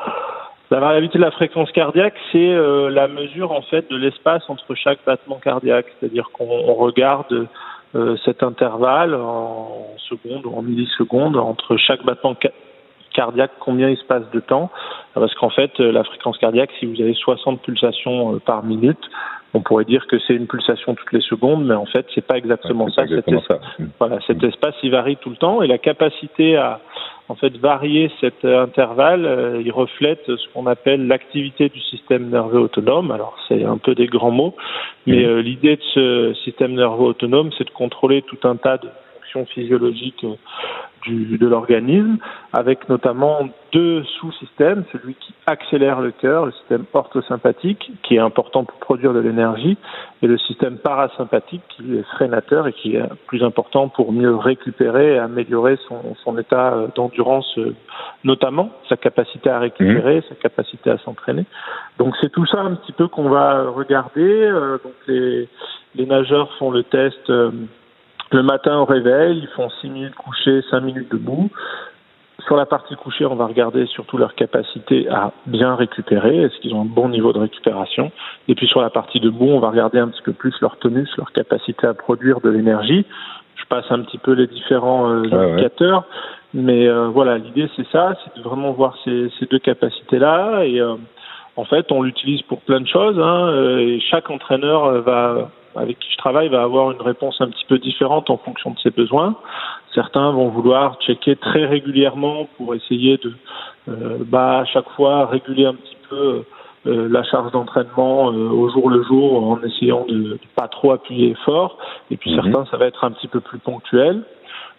La 0.70 0.78
variabilité 0.78 1.18
de 1.18 1.24
la 1.24 1.32
fréquence 1.32 1.70
cardiaque, 1.72 2.14
c'est 2.30 2.38
euh, 2.38 2.90
la 2.90 3.08
mesure 3.08 3.50
en 3.50 3.62
fait 3.62 3.90
de 3.90 3.96
l'espace 3.96 4.42
entre 4.48 4.76
chaque 4.76 5.00
battement 5.04 5.40
cardiaque, 5.42 5.86
c'est-à-dire 5.98 6.30
qu'on 6.32 6.74
regarde 6.74 7.48
euh, 7.96 8.16
cet 8.24 8.44
intervalle 8.44 9.16
en 9.16 9.88
secondes 10.08 10.46
ou 10.46 10.54
en 10.56 10.62
millisecondes 10.62 11.36
entre 11.36 11.76
chaque 11.76 12.04
battement 12.04 12.36
cardiaque, 13.12 13.50
combien 13.58 13.88
il 13.88 13.96
se 13.96 14.04
passe 14.04 14.22
de 14.32 14.38
temps, 14.38 14.70
parce 15.14 15.34
qu'en 15.34 15.50
fait 15.50 15.72
euh, 15.80 15.90
la 15.90 16.04
fréquence 16.04 16.38
cardiaque, 16.38 16.70
si 16.78 16.86
vous 16.86 17.02
avez 17.02 17.14
60 17.14 17.62
pulsations 17.62 18.38
par 18.38 18.62
minute, 18.62 19.10
on 19.54 19.62
pourrait 19.62 19.84
dire 19.84 20.06
que 20.06 20.20
c'est 20.20 20.34
une 20.34 20.46
pulsation 20.46 20.94
toutes 20.94 21.12
les 21.12 21.20
secondes, 21.22 21.64
mais 21.66 21.74
en 21.74 21.86
fait 21.86 22.06
c'est 22.14 22.24
pas 22.24 22.38
exactement 22.38 22.88
ça. 22.90 23.02
Voilà, 23.98 24.20
cet 24.24 24.40
espace 24.44 24.76
il 24.84 24.92
varie 24.92 25.16
tout 25.16 25.30
le 25.30 25.36
temps 25.36 25.62
et 25.62 25.66
la 25.66 25.78
capacité 25.78 26.56
à 26.56 26.78
en 27.30 27.36
fait 27.36 27.56
varier 27.58 28.10
cet 28.20 28.44
intervalle, 28.44 29.24
euh, 29.24 29.62
il 29.64 29.70
reflète 29.70 30.20
ce 30.26 30.52
qu'on 30.52 30.66
appelle 30.66 31.06
l'activité 31.06 31.68
du 31.68 31.80
système 31.80 32.28
nerveux 32.28 32.58
autonome. 32.58 33.12
Alors 33.12 33.36
c'est 33.46 33.62
un 33.62 33.78
peu 33.78 33.94
des 33.94 34.08
grands 34.08 34.32
mots, 34.32 34.56
mais 35.06 35.24
euh, 35.24 35.40
l'idée 35.40 35.76
de 35.76 35.82
ce 35.94 36.34
système 36.42 36.74
nerveux 36.74 37.04
autonome, 37.04 37.50
c'est 37.56 37.64
de 37.64 37.70
contrôler 37.70 38.22
tout 38.22 38.38
un 38.42 38.56
tas 38.56 38.78
de 38.78 38.88
fonctions 39.30 39.46
physiologiques 39.46 40.24
euh, 40.24 40.34
du, 41.06 41.38
de 41.38 41.46
l'organisme, 41.46 42.18
avec 42.52 42.86
notamment 42.90 43.48
deux 43.72 44.04
sous-systèmes, 44.18 44.84
celui 44.92 45.14
qui 45.14 45.32
accélère 45.46 46.00
le 46.00 46.10
cœur, 46.10 46.44
le 46.44 46.52
système 46.52 46.84
orthosympathique, 46.92 47.90
qui 48.02 48.16
est 48.16 48.18
important 48.18 48.64
pour 48.64 48.78
produire 48.80 49.14
de 49.14 49.20
l'énergie, 49.20 49.78
et 50.22 50.26
le 50.26 50.36
système 50.36 50.76
parasympathique, 50.76 51.62
qui 51.70 51.96
est 51.96 52.02
freinateur 52.14 52.66
et 52.66 52.74
qui 52.74 52.96
est 52.96 53.08
plus 53.26 53.42
important 53.42 53.88
pour 53.88 54.12
mieux 54.12 54.36
récupérer 54.36 55.14
et 55.14 55.18
améliorer 55.18 55.78
son, 55.88 56.14
son 56.22 56.36
état 56.36 56.74
euh, 56.74 56.88
d'endurance, 56.94 57.50
euh, 57.56 57.74
notamment 58.24 58.70
sa 58.90 58.98
capacité 58.98 59.48
à 59.48 59.58
récupérer, 59.58 60.18
mmh. 60.18 60.22
sa 60.28 60.34
capacité 60.34 60.90
à 60.90 60.98
s'entraîner. 60.98 61.46
Donc 61.98 62.14
c'est 62.20 62.30
tout 62.30 62.44
ça 62.44 62.60
un 62.60 62.74
petit 62.74 62.92
peu 62.92 63.08
qu'on 63.08 63.30
va 63.30 63.62
regarder. 63.70 64.50
Donc 64.84 64.92
les, 65.06 65.48
les 65.94 66.06
nageurs 66.06 66.52
font 66.58 66.70
le 66.70 66.82
test 66.82 67.30
le 68.32 68.42
matin 68.42 68.78
au 68.78 68.84
réveil, 68.84 69.38
ils 69.38 69.48
font 69.48 69.68
6 69.80 69.90
minutes 69.90 70.14
couchés, 70.14 70.62
5 70.70 70.80
minutes 70.80 71.10
debout. 71.10 71.50
Sur 72.46 72.56
la 72.56 72.64
partie 72.64 72.96
couchée, 72.96 73.26
on 73.26 73.34
va 73.34 73.46
regarder 73.46 73.86
surtout 73.86 74.16
leur 74.16 74.34
capacité 74.34 75.08
à 75.08 75.32
bien 75.46 75.74
récupérer, 75.74 76.42
est-ce 76.42 76.58
qu'ils 76.60 76.74
ont 76.74 76.82
un 76.82 76.86
bon 76.86 77.08
niveau 77.08 77.32
de 77.32 77.38
récupération. 77.38 78.12
Et 78.48 78.54
puis 78.54 78.66
sur 78.66 78.80
la 78.80 78.90
partie 78.90 79.20
debout, 79.20 79.48
on 79.48 79.58
va 79.58 79.70
regarder 79.70 79.98
un 79.98 80.08
petit 80.08 80.22
peu 80.22 80.32
plus 80.32 80.54
leur 80.60 80.76
tonus, 80.78 81.08
leur 81.18 81.32
capacité 81.32 81.86
à 81.86 81.94
produire 81.94 82.40
de 82.40 82.48
l'énergie. 82.48 83.04
Je 83.56 83.64
passe 83.66 83.84
un 83.90 84.00
petit 84.00 84.18
peu 84.18 84.32
les 84.32 84.46
différents 84.46 85.10
euh, 85.10 85.24
indicateurs, 85.30 86.04
mais 86.54 86.88
euh, 86.88 87.08
voilà, 87.08 87.36
l'idée 87.36 87.68
c'est 87.76 87.86
ça, 87.88 88.14
c'est 88.24 88.40
de 88.40 88.42
vraiment 88.42 88.72
voir 88.72 88.96
ces, 89.04 89.30
ces 89.38 89.46
deux 89.46 89.58
capacités-là. 89.58 90.64
Et 90.64 90.80
euh, 90.80 90.94
en 91.56 91.64
fait, 91.64 91.92
on 91.92 92.02
l'utilise 92.02 92.40
pour 92.42 92.62
plein 92.62 92.80
de 92.80 92.88
choses. 92.88 93.18
Hein, 93.20 93.54
et 93.78 94.00
chaque 94.00 94.30
entraîneur 94.30 95.02
va 95.02 95.50
avec 95.76 95.98
qui 95.98 96.10
je 96.12 96.16
travaille 96.16 96.48
va 96.48 96.62
avoir 96.62 96.90
une 96.90 97.00
réponse 97.00 97.40
un 97.40 97.48
petit 97.48 97.64
peu 97.68 97.78
différente 97.78 98.30
en 98.30 98.36
fonction 98.36 98.70
de 98.70 98.78
ses 98.80 98.90
besoins. 98.90 99.36
Certains 99.94 100.30
vont 100.30 100.48
vouloir 100.48 100.98
checker 101.00 101.36
très 101.36 101.64
régulièrement 101.66 102.48
pour 102.56 102.74
essayer 102.74 103.18
de, 103.18 103.32
euh, 103.88 104.18
bah, 104.26 104.60
à 104.60 104.64
chaque 104.64 104.88
fois 104.90 105.26
réguler 105.26 105.66
un 105.66 105.74
petit 105.74 105.96
peu 106.08 106.44
euh, 106.86 107.08
la 107.10 107.22
charge 107.24 107.52
d'entraînement 107.52 108.32
euh, 108.32 108.48
au 108.48 108.70
jour 108.70 108.88
le 108.88 109.02
jour 109.02 109.46
en 109.50 109.60
essayant 109.62 110.06
de, 110.06 110.14
de 110.14 110.38
pas 110.56 110.68
trop 110.68 110.92
appuyer 110.92 111.34
fort. 111.44 111.78
Et 112.10 112.16
puis 112.16 112.34
mhm. 112.34 112.42
certains, 112.42 112.64
ça 112.70 112.76
va 112.76 112.86
être 112.86 113.04
un 113.04 113.10
petit 113.10 113.28
peu 113.28 113.40
plus 113.40 113.58
ponctuel. 113.58 114.22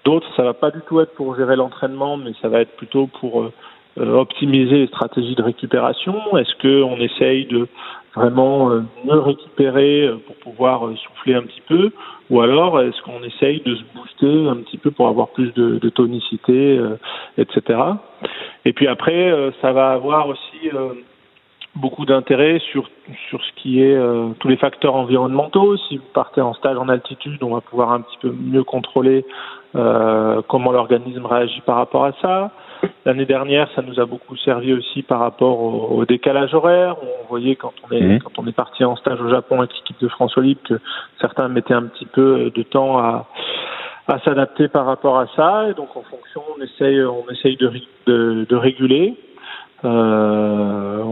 D'autres, 0.04 0.28
ça 0.36 0.44
va 0.44 0.54
pas 0.54 0.72
du 0.72 0.82
tout 0.88 1.00
être 1.00 1.14
pour 1.14 1.36
gérer 1.36 1.56
l'entraînement, 1.56 2.18
mais 2.18 2.32
ça 2.42 2.50
va 2.50 2.62
être 2.62 2.76
plutôt 2.76 3.08
pour 3.20 3.44
euh, 3.44 3.52
optimiser 3.98 4.78
les 4.78 4.88
stratégies 4.88 5.36
de 5.36 5.44
récupération. 5.44 6.38
Est-ce 6.38 6.56
qu'on 6.62 6.96
essaye 6.96 7.46
de 7.46 7.68
vraiment 8.16 8.72
euh, 8.72 8.82
mieux 9.06 9.20
récupérer 9.20 10.04
euh, 10.04 10.18
pour 10.26 10.36
pouvoir 10.38 10.88
euh, 10.88 10.96
souffler 10.96 11.36
un 11.36 11.44
petit 11.44 11.62
peu 11.68 11.92
ou 12.30 12.42
alors 12.42 12.80
est-ce 12.82 13.02
qu'on 13.04 13.24
essaye 13.24 13.62
de 13.62 13.76
se 13.76 13.84
booster 13.96 14.50
un 14.50 14.58
petit 14.58 14.78
peu 14.78 14.92
pour 14.92 15.08
avoir 15.08 15.30
plus 15.30 15.54
de, 15.54 15.80
de 15.80 15.90
tonicité, 15.90 16.80
etc. 17.38 17.78
Et 18.64 18.72
puis 18.72 18.88
après, 18.88 19.52
ça 19.62 19.74
va 19.74 19.92
avoir 19.92 20.30
aussi 20.30 20.70
beaucoup 21.76 22.06
d'intérêt 22.06 22.60
sur 22.72 22.90
sur 23.28 23.44
ce 23.44 23.52
qui 23.62 23.82
est 23.82 23.98
tous 24.40 24.48
les 24.48 24.56
facteurs 24.56 24.96
environnementaux. 24.96 25.76
Si 25.76 25.98
vous 25.98 26.06
partez 26.14 26.40
en 26.40 26.54
stage 26.54 26.78
en 26.78 26.88
altitude, 26.88 27.44
on 27.44 27.54
va 27.54 27.60
pouvoir 27.60 27.92
un 27.92 28.00
petit 28.00 28.18
peu 28.22 28.32
mieux 28.32 28.64
contrôler 28.64 29.26
comment 29.74 30.72
l'organisme 30.72 31.26
réagit 31.26 31.60
par 31.66 31.76
rapport 31.76 32.06
à 32.06 32.14
ça. 32.22 32.52
L'année 33.06 33.26
dernière, 33.26 33.70
ça 33.76 33.82
nous 33.82 34.00
a 34.00 34.06
beaucoup 34.06 34.36
servi 34.38 34.74
aussi 34.74 35.02
par 35.02 35.20
rapport 35.20 35.60
au, 35.92 36.06
décalage 36.06 36.54
horaire. 36.54 36.98
On 37.02 37.28
voyait 37.30 37.56
quand 37.56 37.74
on 37.84 37.96
est 37.96 38.02
mhm. 38.02 38.20
quand 38.20 38.38
on 38.38 38.48
est 38.48 38.56
parti 38.56 38.84
en 38.84 38.96
stage 38.96 39.20
au 39.22 39.30
Japon 39.30 39.60
avec 39.60 39.74
l'équipe 39.74 40.00
de 40.00 40.08
France 40.08 40.38
Olympe 40.38 40.62
que 40.64 40.80
certains 41.20 41.48
mettaient 41.48 41.74
un 41.74 41.84
petit 41.84 42.06
peu 42.06 42.52
de 42.54 42.64
temps 42.64 42.98
à 42.98 43.28
à 44.08 44.20
s'adapter 44.20 44.68
par 44.68 44.86
rapport 44.86 45.20
à 45.20 45.28
ça. 45.36 45.70
Et 45.70 45.74
donc 45.74 45.96
en 45.96 46.02
fonction, 46.02 46.42
on 46.58 46.62
essaye 46.62 47.02
on 47.04 47.30
essaye 47.32 47.58
de 47.58 47.72
de, 48.08 48.46
de 48.50 48.56
réguler. 48.56 49.16
Euh, 49.84 51.04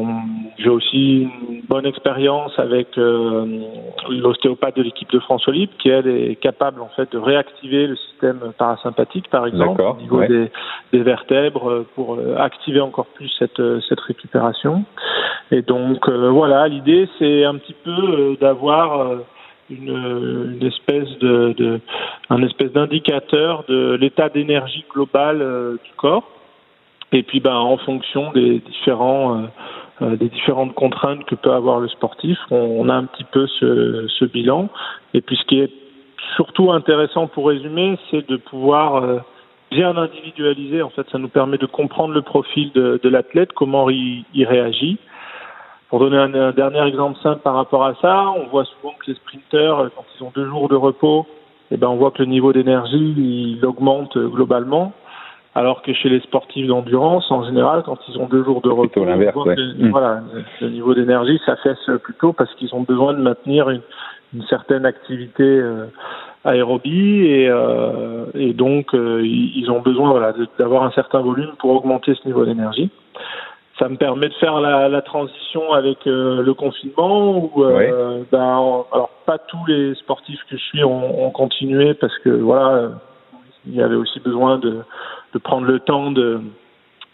j'ai 0.57 0.69
aussi 0.69 1.21
une 1.49 1.61
bonne 1.67 1.85
expérience 1.87 2.51
avec 2.59 2.97
euh, 2.97 3.61
l'ostéopathe 4.09 4.75
de 4.75 4.83
l'équipe 4.83 5.09
de 5.11 5.19
France 5.19 5.47
Olympe 5.47 5.71
qui 5.79 5.89
elle 5.89 6.07
est 6.07 6.35
capable 6.35 6.81
en 6.81 6.89
fait 6.89 7.11
de 7.11 7.17
réactiver 7.17 7.87
le 7.87 7.95
système 7.95 8.39
parasympathique 8.57 9.27
par 9.29 9.47
exemple 9.47 9.81
au 9.81 9.95
niveau 9.95 10.23
des, 10.25 10.51
des, 10.91 11.01
vertèbres 11.01 11.85
pour 11.95 12.15
euh, 12.15 12.35
activer 12.37 12.81
encore 12.81 13.07
plus 13.07 13.31
cette 13.39 13.61
cette 13.87 13.99
récupération. 14.01 14.83
Et 15.51 15.63
donc 15.63 16.07
voilà, 16.07 16.67
l'idée 16.67 17.09
c'est 17.17 17.45
un 17.45 17.55
petit 17.55 17.75
peu 17.83 18.37
d'avoir 18.39 19.13
une, 19.71 20.57
une, 20.59 20.67
espèce 20.67 21.09
de, 21.19 21.53
de 21.57 21.79
un 22.29 22.43
espèce 22.43 22.71
d'indicateur 22.71 23.63
de 23.67 23.97
l'état 23.99 24.29
d'énergie 24.29 24.85
global 24.93 25.39
du 25.83 25.91
corps 25.95 26.38
et 27.11 27.23
puis, 27.23 27.39
ben, 27.39 27.55
en 27.55 27.77
fonction 27.77 28.31
des 28.33 28.59
différents 28.59 29.37
euh, 29.37 29.47
euh, 30.01 30.15
des 30.15 30.29
différentes 30.29 30.73
contraintes 30.75 31.25
que 31.25 31.35
peut 31.35 31.51
avoir 31.51 31.79
le 31.79 31.87
sportif, 31.89 32.37
on, 32.51 32.87
a 32.87 32.93
un 32.93 33.05
petit 33.05 33.25
peu 33.25 33.47
ce, 33.47 34.07
ce, 34.07 34.25
bilan. 34.25 34.69
Et 35.13 35.21
puis, 35.21 35.35
ce 35.35 35.43
qui 35.45 35.59
est 35.59 35.71
surtout 36.35 36.71
intéressant 36.71 37.27
pour 37.27 37.47
résumer, 37.47 37.97
c'est 38.09 38.27
de 38.29 38.37
pouvoir 38.37 39.03
euh, 39.03 39.17
bien 39.71 39.97
individualiser. 39.97 40.81
En 40.83 40.89
fait, 40.89 41.05
ça 41.11 41.17
nous 41.17 41.27
permet 41.27 41.57
de 41.57 41.65
comprendre 41.65 42.13
le 42.13 42.21
profil 42.21 42.71
de, 42.73 42.99
de 43.01 43.09
l'athlète, 43.09 43.51
comment 43.53 43.89
il, 43.89 44.23
il, 44.33 44.45
réagit. 44.45 44.99
Pour 45.89 45.99
donner 45.99 46.17
un, 46.17 46.33
un, 46.33 46.51
dernier 46.51 46.87
exemple 46.87 47.19
simple 47.21 47.41
par 47.41 47.55
rapport 47.55 47.83
à 47.83 47.95
ça, 47.95 48.29
on 48.37 48.47
voit 48.47 48.65
souvent 48.65 48.93
que 48.99 49.11
les 49.11 49.15
sprinteurs, 49.15 49.89
quand 49.95 50.05
ils 50.17 50.23
ont 50.23 50.31
deux 50.35 50.47
jours 50.47 50.69
de 50.69 50.75
repos, 50.75 51.25
eh 51.71 51.77
ben, 51.77 51.87
on 51.87 51.95
voit 51.95 52.11
que 52.11 52.19
le 52.19 52.29
niveau 52.29 52.53
d'énergie 52.53 53.15
il 53.17 53.65
augmente 53.65 54.17
globalement. 54.17 54.93
Alors 55.55 55.81
que 55.81 55.93
chez 55.93 56.09
les 56.09 56.19
sportifs 56.21 56.67
d'endurance, 56.67 57.29
en 57.31 57.43
général, 57.43 57.81
quand 57.83 57.97
ils 58.07 58.17
ont 58.19 58.27
deux 58.27 58.43
jours 58.43 58.61
de 58.61 58.69
repos, 58.69 59.03
mmh. 59.03 59.89
voilà, 59.89 60.21
le 60.61 60.69
niveau 60.69 60.93
d'énergie 60.93 61.39
s'affaisse 61.45 61.89
plutôt 62.03 62.33
parce 62.33 62.53
qu'ils 62.55 62.73
ont 62.75 62.81
besoin 62.81 63.13
de 63.13 63.19
maintenir 63.19 63.69
une, 63.69 63.81
une 64.33 64.43
certaine 64.43 64.85
activité 64.85 65.43
euh, 65.43 65.87
aérobie 66.45 67.25
et, 67.25 67.49
euh, 67.49 68.25
et 68.33 68.53
donc 68.53 68.93
euh, 68.93 69.21
ils 69.25 69.69
ont 69.71 69.81
besoin 69.81 70.11
voilà, 70.11 70.33
d'avoir 70.57 70.83
un 70.83 70.91
certain 70.91 71.19
volume 71.19 71.51
pour 71.59 71.71
augmenter 71.71 72.13
ce 72.15 72.27
niveau 72.27 72.45
d'énergie. 72.45 72.89
Ça 73.77 73.87
me 73.87 73.95
permet 73.95 74.27
de 74.27 74.33
faire 74.35 74.59
la, 74.59 74.89
la 74.89 75.01
transition 75.01 75.71
avec 75.73 76.05
euh, 76.05 76.43
le 76.43 76.53
confinement 76.53 77.37
où 77.37 77.63
ben, 78.31 78.83
alors 78.91 79.09
pas 79.25 79.37
tous 79.37 79.65
les 79.67 79.95
sportifs 79.95 80.41
que 80.49 80.57
je 80.57 80.63
suis 80.63 80.83
ont, 80.83 81.25
ont 81.25 81.31
continué 81.31 81.93
parce 81.93 82.17
que 82.19 82.29
voilà 82.29 82.89
il 83.65 83.75
y 83.75 83.81
avait 83.81 83.95
aussi 83.95 84.19
besoin 84.19 84.57
de 84.57 84.79
de 85.33 85.39
prendre 85.39 85.65
le 85.65 85.79
temps 85.79 86.11
de 86.11 86.41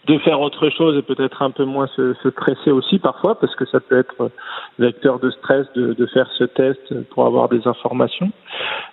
de 0.06 0.18
faire 0.18 0.40
autre 0.40 0.70
chose 0.70 0.96
et 0.96 1.02
peut-être 1.02 1.42
un 1.42 1.50
peu 1.50 1.64
moins 1.64 1.88
se, 1.88 2.14
se, 2.22 2.30
stresser 2.30 2.70
aussi 2.70 2.98
parfois 2.98 3.38
parce 3.38 3.54
que 3.56 3.66
ça 3.66 3.80
peut 3.80 3.98
être 3.98 4.30
vecteur 4.78 5.18
de 5.18 5.30
stress 5.30 5.66
de, 5.74 5.94
de 5.94 6.06
faire 6.06 6.28
ce 6.38 6.44
test 6.44 7.08
pour 7.10 7.26
avoir 7.26 7.48
des 7.48 7.66
informations. 7.66 8.30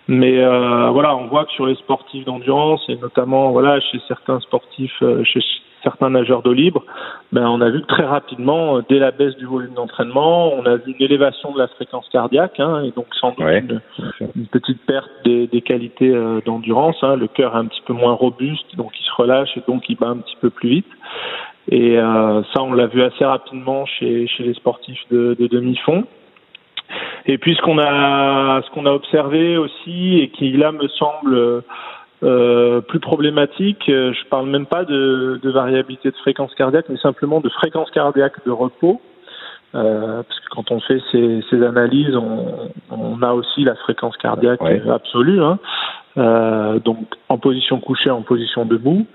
Mais 0.07 0.39
euh, 0.39 0.89
voilà, 0.89 1.15
on 1.15 1.27
voit 1.27 1.45
que 1.45 1.51
sur 1.51 1.67
les 1.67 1.75
sportifs 1.75 2.25
d'endurance 2.25 2.83
et 2.89 2.95
notamment 2.95 3.51
voilà 3.51 3.79
chez 3.79 4.01
certains 4.07 4.39
sportifs, 4.39 5.01
euh, 5.01 5.23
chez 5.23 5.41
certains 5.83 6.09
nageurs 6.09 6.41
d'eau 6.41 6.53
libre, 6.53 6.83
ben 7.31 7.47
on 7.47 7.61
a 7.61 7.69
vu 7.69 7.81
très 7.83 8.03
rapidement, 8.03 8.77
euh, 8.77 8.81
dès 8.89 8.99
la 8.99 9.11
baisse 9.11 9.35
du 9.35 9.45
volume 9.45 9.73
d'entraînement, 9.73 10.53
on 10.53 10.65
a 10.65 10.77
vu 10.77 10.95
une 10.97 11.05
élévation 11.05 11.51
de 11.51 11.59
la 11.59 11.67
fréquence 11.67 12.07
cardiaque, 12.09 12.59
hein, 12.59 12.83
et 12.83 12.91
donc 12.91 13.07
sans 13.19 13.31
doute 13.31 13.41
une, 13.41 13.81
une, 14.35 14.47
petite 14.47 14.85
perte 14.85 15.09
des, 15.25 15.47
des 15.47 15.61
qualités 15.61 16.09
euh, 16.09 16.41
d'endurance. 16.45 16.97
Hein, 17.01 17.15
le 17.15 17.27
cœur 17.27 17.55
est 17.55 17.59
un 17.59 17.65
petit 17.65 17.81
peu 17.85 17.93
moins 17.93 18.13
robuste, 18.13 18.75
donc 18.75 18.91
il 18.99 19.03
se 19.03 19.13
relâche 19.15 19.55
et 19.57 19.63
donc 19.67 19.83
il 19.89 19.97
bat 19.97 20.09
un 20.09 20.17
petit 20.17 20.37
peu 20.41 20.49
plus 20.49 20.69
vite. 20.69 20.87
Et 21.69 21.97
euh, 21.97 22.41
ça, 22.53 22.61
on 22.61 22.73
l'a 22.73 22.87
vu 22.87 23.01
assez 23.03 23.23
rapidement 23.23 23.85
chez, 23.85 24.27
chez 24.27 24.43
les 24.43 24.53
sportifs 24.53 25.01
de, 25.11 25.35
de 25.39 25.47
demi-fond. 25.47 26.05
Et 27.25 27.37
puis 27.37 27.55
ce 27.55 27.61
qu'on 27.61 27.79
a, 27.79 28.61
ce 28.61 28.69
qu'on 28.71 28.85
a 28.85 28.91
observé 28.91 29.57
aussi 29.57 30.19
et 30.19 30.29
qui 30.29 30.51
là 30.51 30.71
me 30.71 30.87
semble 30.89 31.63
euh, 32.23 32.81
plus 32.81 32.99
problématique. 32.99 33.89
Euh, 33.89 34.13
je 34.13 34.29
parle 34.29 34.49
même 34.49 34.65
pas 34.65 34.85
de, 34.85 35.39
de, 35.41 35.49
variabilité 35.49 36.09
de 36.09 36.15
fréquence 36.15 36.53
cardiaque, 36.55 36.85
mais 36.89 36.97
simplement 36.97 37.41
de 37.41 37.49
fréquence 37.49 37.91
cardiaque 37.91 38.45
de 38.45 38.51
repos. 38.51 39.01
Euh, 39.75 40.21
parce 40.21 40.39
que 40.39 40.49
quand 40.51 40.71
on 40.71 40.79
fait 40.79 41.01
ces, 41.11 41.43
ces 41.49 41.63
analyses, 41.63 42.15
on, 42.15 42.69
on, 42.91 43.21
a 43.23 43.33
aussi 43.33 43.63
la 43.63 43.75
fréquence 43.75 44.15
cardiaque 44.17 44.61
absolue, 44.61 45.41
hein. 45.41 45.57
euh, 46.17 46.77
donc 46.77 46.99
en 47.27 47.39
position 47.39 47.79
couchée, 47.79 48.11
en 48.11 48.21
position 48.21 48.65
debout. 48.65 49.07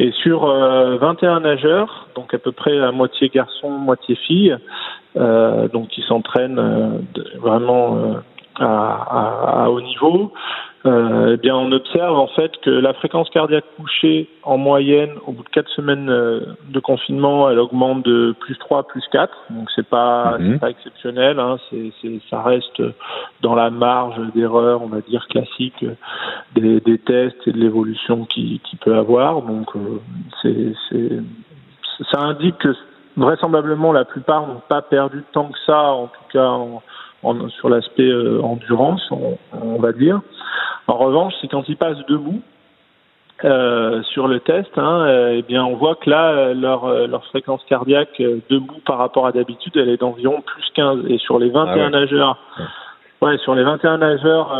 Et 0.00 0.10
sur 0.10 0.46
21 0.46 1.36
euh, 1.36 1.40
nageurs, 1.40 2.08
donc 2.16 2.34
à 2.34 2.38
peu 2.38 2.50
près 2.50 2.80
à 2.80 2.90
moitié 2.90 3.28
garçon, 3.28 3.70
moitié 3.70 4.16
fille, 4.16 4.56
donc 5.14 5.88
qui 5.88 6.02
s'entraînent 6.02 7.00
vraiment 7.38 8.16
à, 8.60 8.66
à, 8.66 9.64
à, 9.64 9.68
haut 9.70 9.80
niveau, 9.80 10.32
euh, 10.86 11.34
eh 11.34 11.36
bien, 11.36 11.56
on 11.56 11.72
observe 11.72 12.18
en 12.18 12.28
fait 12.28 12.52
que 12.62 12.70
la 12.70 12.94
fréquence 12.94 13.28
cardiaque 13.30 13.64
couchée, 13.76 14.28
en 14.42 14.56
moyenne, 14.56 15.10
au 15.26 15.32
bout 15.32 15.42
de 15.42 15.48
quatre 15.48 15.70
semaines 15.70 16.08
euh, 16.08 16.40
de 16.68 16.80
confinement, 16.80 17.50
elle 17.50 17.58
augmente 17.58 18.04
de 18.04 18.34
plus 18.40 18.56
3, 18.56 18.86
plus 18.86 19.04
4. 19.12 19.32
Donc, 19.50 19.68
c'est 19.74 19.86
pas, 19.86 20.38
mhm. 20.38 20.58
pas 20.58 20.70
exceptionnel. 20.70 21.38
Hein, 21.38 21.58
c'est, 21.68 21.92
c'est, 22.00 22.20
ça 22.30 22.42
reste 22.42 22.82
dans 23.42 23.54
la 23.54 23.70
marge 23.70 24.18
d'erreur, 24.34 24.82
on 24.82 24.86
va 24.86 25.00
dire, 25.02 25.26
classique 25.28 25.84
des, 26.54 26.80
des 26.80 26.98
tests 26.98 27.46
et 27.46 27.52
de 27.52 27.58
l'évolution 27.58 28.24
qui, 28.24 28.60
qui 28.64 28.76
peut 28.76 28.96
avoir. 28.96 29.42
Donc, 29.42 29.76
euh, 29.76 30.00
c'est, 30.40 30.72
c'est, 30.88 31.20
ça 32.10 32.20
indique 32.20 32.56
que 32.58 32.74
vraisemblablement 33.16 33.92
la 33.92 34.04
plupart 34.04 34.46
n'ont 34.46 34.62
pas 34.68 34.80
perdu 34.80 35.24
tant 35.32 35.48
que 35.48 35.58
ça, 35.66 35.82
en 35.92 36.06
tout 36.06 36.24
cas 36.32 36.46
en, 36.46 36.82
en, 37.22 37.48
sur 37.48 37.68
l'aspect 37.68 38.08
euh, 38.08 38.40
endurance, 38.42 39.02
on, 39.10 39.38
on, 39.52 39.78
va 39.78 39.92
dire. 39.92 40.20
En 40.86 40.94
revanche, 40.96 41.34
c'est 41.40 41.48
quand 41.48 41.68
ils 41.68 41.76
passent 41.76 42.04
debout 42.08 42.42
euh, 43.44 44.02
sur 44.02 44.28
le 44.28 44.40
test, 44.40 44.70
hein, 44.76 45.04
euh, 45.06 45.36
eh 45.38 45.42
bien, 45.42 45.64
on 45.64 45.76
voit 45.76 45.94
que 45.96 46.10
là, 46.10 46.52
leur, 46.52 47.06
leur 47.06 47.24
fréquence 47.26 47.62
cardiaque 47.68 48.22
debout 48.50 48.80
par 48.84 48.98
rapport 48.98 49.26
à 49.26 49.32
d'habitude, 49.32 49.76
elle 49.76 49.88
est 49.88 50.00
d'environ 50.00 50.40
plus 50.42 50.64
15. 50.74 51.04
Et 51.08 51.18
sur 51.18 51.38
les 51.38 51.48
21 51.48 51.86
ah 51.86 51.90
nageurs, 51.90 52.38
ouais, 53.22 53.38
sur 53.38 53.54
les 53.54 53.62
21 53.62 53.98
nageurs 53.98 54.50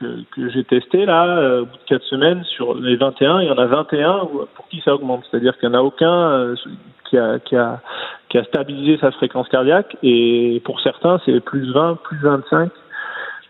que, 0.00 0.22
que 0.34 0.48
j'ai 0.50 0.64
testé 0.64 1.06
là, 1.06 1.60
au 1.60 1.66
bout 1.66 1.76
de 1.76 1.88
4 1.88 2.02
semaines, 2.04 2.42
sur 2.44 2.74
les 2.74 2.96
21, 2.96 3.42
il 3.42 3.48
y 3.48 3.50
en 3.50 3.58
a 3.58 3.66
21 3.66 4.28
pour 4.54 4.68
qui 4.68 4.80
ça 4.80 4.94
augmente. 4.94 5.24
C'est-à-dire 5.30 5.56
qu'il 5.58 5.68
n'y 5.68 5.76
en 5.76 5.78
a 5.78 5.82
aucun 5.82 6.54
qui 7.08 7.18
a, 7.18 7.38
qui 7.38 7.56
a 7.56 7.80
qui 8.34 8.38
a 8.38 8.44
stabilisé 8.44 8.98
sa 9.00 9.12
fréquence 9.12 9.48
cardiaque 9.48 9.96
et 10.02 10.60
pour 10.64 10.80
certains 10.80 11.20
c'est 11.24 11.38
plus 11.38 11.72
20, 11.72 11.98
plus 12.02 12.18
25 12.18 12.68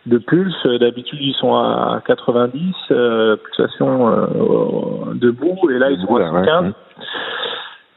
de 0.05 0.19
pulse. 0.19 0.67
D'habitude, 0.79 1.19
ils 1.23 1.35
sont 1.41 1.55
à 1.55 2.03
90 2.07 2.75
euh, 2.91 3.37
pulsations 3.37 4.09
euh, 4.11 5.15
debout, 5.15 5.71
et 5.71 5.79
là, 5.79 5.91
ils 5.91 5.99
sont 6.03 6.17
à 6.17 6.45
15. 6.45 6.75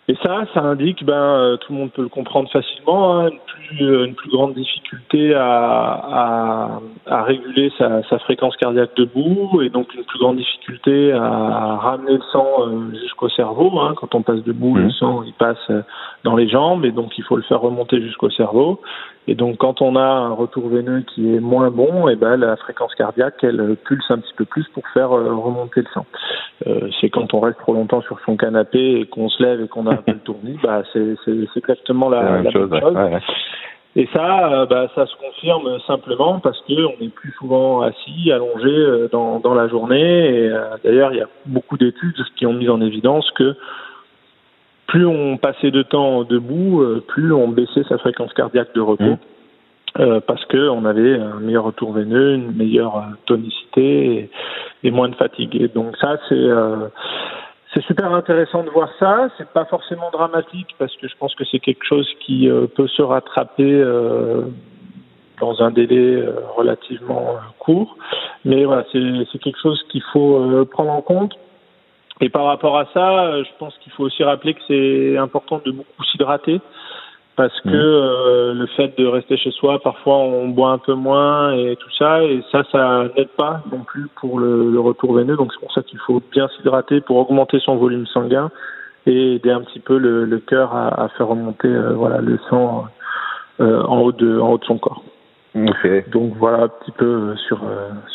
Et 0.10 0.16
ça, 0.24 0.46
ça 0.54 0.62
indique, 0.62 1.04
ben, 1.04 1.14
euh, 1.14 1.58
tout 1.58 1.74
le 1.74 1.80
monde 1.80 1.92
peut 1.92 2.02
le 2.02 2.08
comprendre 2.08 2.50
facilement, 2.50 3.20
hein, 3.20 3.30
une, 3.30 3.40
plus, 3.40 4.06
une 4.06 4.16
plus 4.16 4.30
grande 4.30 4.54
difficulté 4.54 5.34
à, 5.34 5.44
à, 5.44 6.80
à 7.08 7.24
réguler 7.24 7.74
sa, 7.78 8.02
sa, 8.04 8.18
fréquence 8.20 8.56
cardiaque 8.56 8.96
debout, 8.96 9.62
et 9.62 9.70
donc 9.70 9.94
une 9.94 10.06
plus 10.06 10.20
grande 10.20 10.38
difficulté 10.38 11.12
à 11.12 11.76
ramener 11.76 12.14
le 12.14 12.24
sang 12.32 12.48
euh, 12.62 12.96
jusqu'au 13.02 13.28
cerveau. 13.28 13.80
Hein. 13.82 13.96
Quand 13.98 14.16
on 14.16 14.22
passe 14.22 14.44
debout, 14.44 14.76
le 14.76 14.86
mmh. 14.86 14.92
sang 14.92 15.24
il 15.24 15.34
passe 15.34 15.72
dans 16.24 16.38
les 16.38 16.48
jambes, 16.48 16.86
et 16.86 16.92
donc 16.92 17.18
il 17.18 17.26
faut 17.26 17.36
le 17.36 17.44
faire 17.44 17.60
remonter 17.60 18.02
jusqu'au 18.02 18.30
cerveau. 18.30 18.80
Et 19.30 19.36
donc, 19.36 19.58
quand 19.58 19.82
on 19.82 19.98
a 19.98 20.06
un 20.06 20.32
retour 20.32 20.70
veineux 20.70 21.02
qui 21.02 21.36
est 21.36 21.42
moins 21.42 21.70
bon, 21.70 22.08
et 22.08 22.14
eh 22.14 22.16
ben 22.16 22.38
la 22.38 22.56
fréquence 22.56 22.96
cardiaque 22.96 23.44
elle 23.44 23.76
pulse 23.84 24.10
un 24.10 24.20
petit 24.20 24.34
peu 24.38 24.46
plus 24.46 24.66
pour 24.70 24.88
faire 24.94 25.12
euh, 25.12 25.36
remonter 25.36 25.82
le 25.82 25.88
sang. 25.94 26.06
Euh, 26.66 26.90
c'est 27.00 27.10
quand 27.10 27.34
on 27.34 27.42
reste 27.42 27.60
trop 27.60 27.74
longtemps 27.74 28.02
sur 28.02 28.20
son 28.26 28.38
canapé 28.38 29.00
et 29.00 29.06
qu'on 29.06 29.28
se 29.28 29.44
lève 29.44 29.62
et 29.62 29.68
qu'on 29.68 29.86
a 29.86 29.97
un 29.98 30.02
peu 30.02 30.12
le 30.14 30.20
tournis, 30.20 30.58
bah 30.64 30.84
c'est 30.94 31.16
c'est 31.26 31.58
exactement 31.58 32.10
la, 32.10 32.24
la, 32.24 32.32
même 32.42 32.52
chose. 32.52 32.70
Et 33.96 34.08
ça, 34.14 34.52
euh, 34.52 34.66
bah, 34.68 34.88
ça 34.94 35.08
se 35.08 35.16
confirme 35.16 35.80
simplement 35.88 36.40
parce 36.40 36.60
que 36.68 36.86
on 36.86 37.04
est 37.04 37.12
plus 37.12 37.32
souvent 37.32 37.82
assis, 37.82 38.32
allongé 38.32 38.68
euh, 38.68 39.10
dans, 39.12 39.40
dans 39.40 39.56
la 39.56 39.68
journée. 39.68 40.30
Et 40.30 40.52
d'ailleurs, 40.84 41.12
il 41.14 41.18
y 41.18 41.22
a 41.22 41.28
beaucoup 41.48 41.78
d'études 41.78 42.16
qui 42.36 42.46
ont 42.46 42.54
mis 42.54 42.70
en 42.70 42.80
évidence 42.80 43.30
que 43.32 43.56
plus 44.88 45.06
on 45.06 45.38
passait 45.38 45.72
de 45.72 45.82
temps 45.82 46.24
debout, 46.24 46.82
euh, 46.82 47.04
plus 47.08 47.34
on 47.34 47.48
baissait 47.48 47.84
sa 47.90 47.98
fréquence 47.98 48.34
cardiaque 48.34 48.74
de 48.74 48.82
repos. 48.82 49.04
Mmh. 49.04 49.18
Euh, 50.00 50.20
parce 50.20 50.46
que 50.46 50.70
on 50.70 50.86
avait 50.86 51.16
un 51.16 51.40
meilleur 51.40 51.64
retour 51.64 51.92
veineux, 51.92 52.36
une 52.36 52.56
meilleure 52.56 52.98
euh, 52.98 53.16
tonicité 53.26 54.30
et, 54.84 54.92
moins 54.92 55.10
de 55.10 55.16
fatigue. 55.16 55.56
Et 55.60 55.70
donc 55.70 55.98
ça, 55.98 56.18
c'est 56.30 56.36
euh, 56.36 56.88
c'est 57.74 57.84
super 57.84 58.14
intéressant 58.14 58.64
de 58.64 58.70
voir 58.70 58.90
ça. 59.00 59.30
C'est 59.38 59.50
pas 59.50 59.66
forcément 59.66 60.10
dramatique 60.12 60.76
parce 60.80 60.96
que 60.98 61.08
je 61.08 61.16
pense 61.18 61.36
que 61.36 61.44
c'est 61.46 61.60
quelque 61.60 61.84
chose 61.86 62.08
qui 62.22 62.50
peut 62.76 62.88
se 62.88 63.02
rattraper 63.02 63.84
dans 65.40 65.62
un 65.62 65.72
délai 65.72 66.24
relativement 66.56 67.36
court. 67.60 67.98
Mais 68.46 68.64
voilà, 68.66 68.86
c'est 68.92 69.40
quelque 69.40 69.60
chose 69.62 69.84
qu'il 69.90 70.04
faut 70.14 70.66
prendre 70.72 70.92
en 70.92 71.02
compte 71.02 71.34
Et 72.22 72.30
par 72.30 72.46
rapport 72.46 72.78
à 72.78 72.86
ça, 72.94 73.44
je 73.44 73.50
pense 73.60 73.78
qu'il 73.80 73.92
faut 73.92 74.04
aussi 74.04 74.24
rappeler 74.24 74.54
que 74.54 74.62
c'est 74.68 75.18
important 75.18 75.62
de 75.66 75.72
beaucoup 75.72 76.04
s'hydrater 76.06 76.62
parce 77.38 77.62
que 77.62 77.70
euh, 77.70 78.54
le 78.56 78.66
fait 78.66 78.98
de 78.98 79.06
rester 79.06 79.38
chez 79.38 79.52
soi, 79.52 79.80
parfois 79.80 80.18
on 80.18 80.50
boit 80.50 80.72
un 80.72 80.80
peu 80.80 80.96
moins 80.96 81.54
et 81.54 81.76
tout 81.76 81.92
ça, 81.98 82.24
et 82.24 82.44
ça, 82.52 82.64
ça 82.72 83.04
n'aide 83.16 83.30
pas 83.38 83.62
non 83.72 83.82
plus 83.82 84.08
pour 84.20 84.40
le, 84.40 84.80
retour 84.80 85.14
veineux. 85.14 85.38
Donc 85.38 85.54
c'est 85.54 85.60
pour 85.60 85.72
ça 85.72 85.84
qu'il 85.84 86.00
faut 86.00 86.20
bien 86.32 86.48
s'hydrater 86.50 87.00
pour 87.00 87.18
augmenter 87.18 87.60
son 87.60 87.76
volume 87.76 88.08
sanguin 88.08 88.50
et 89.06 89.36
aider 89.36 89.52
un 89.52 89.62
petit 89.62 89.80
peu 89.80 90.00
le, 90.00 90.26
le 90.26 90.40
cœur 90.40 90.74
à, 90.76 91.04
à, 91.04 91.10
faire 91.10 91.28
remonter 91.28 91.68
euh, 91.68 91.94
voilà 91.94 92.22
le 92.22 92.40
sang 92.50 92.88
euh, 93.60 93.84
en 93.84 94.00
haut 94.00 94.12
de 94.12 94.40
en 94.40 94.54
haut 94.54 94.58
de 94.58 94.66
son 94.66 94.80
corps. 94.80 95.04
Donc 96.12 96.34
voilà 96.38 96.64
un 96.64 96.68
petit 96.70 96.92
peu 96.92 97.36
sur 97.48 97.60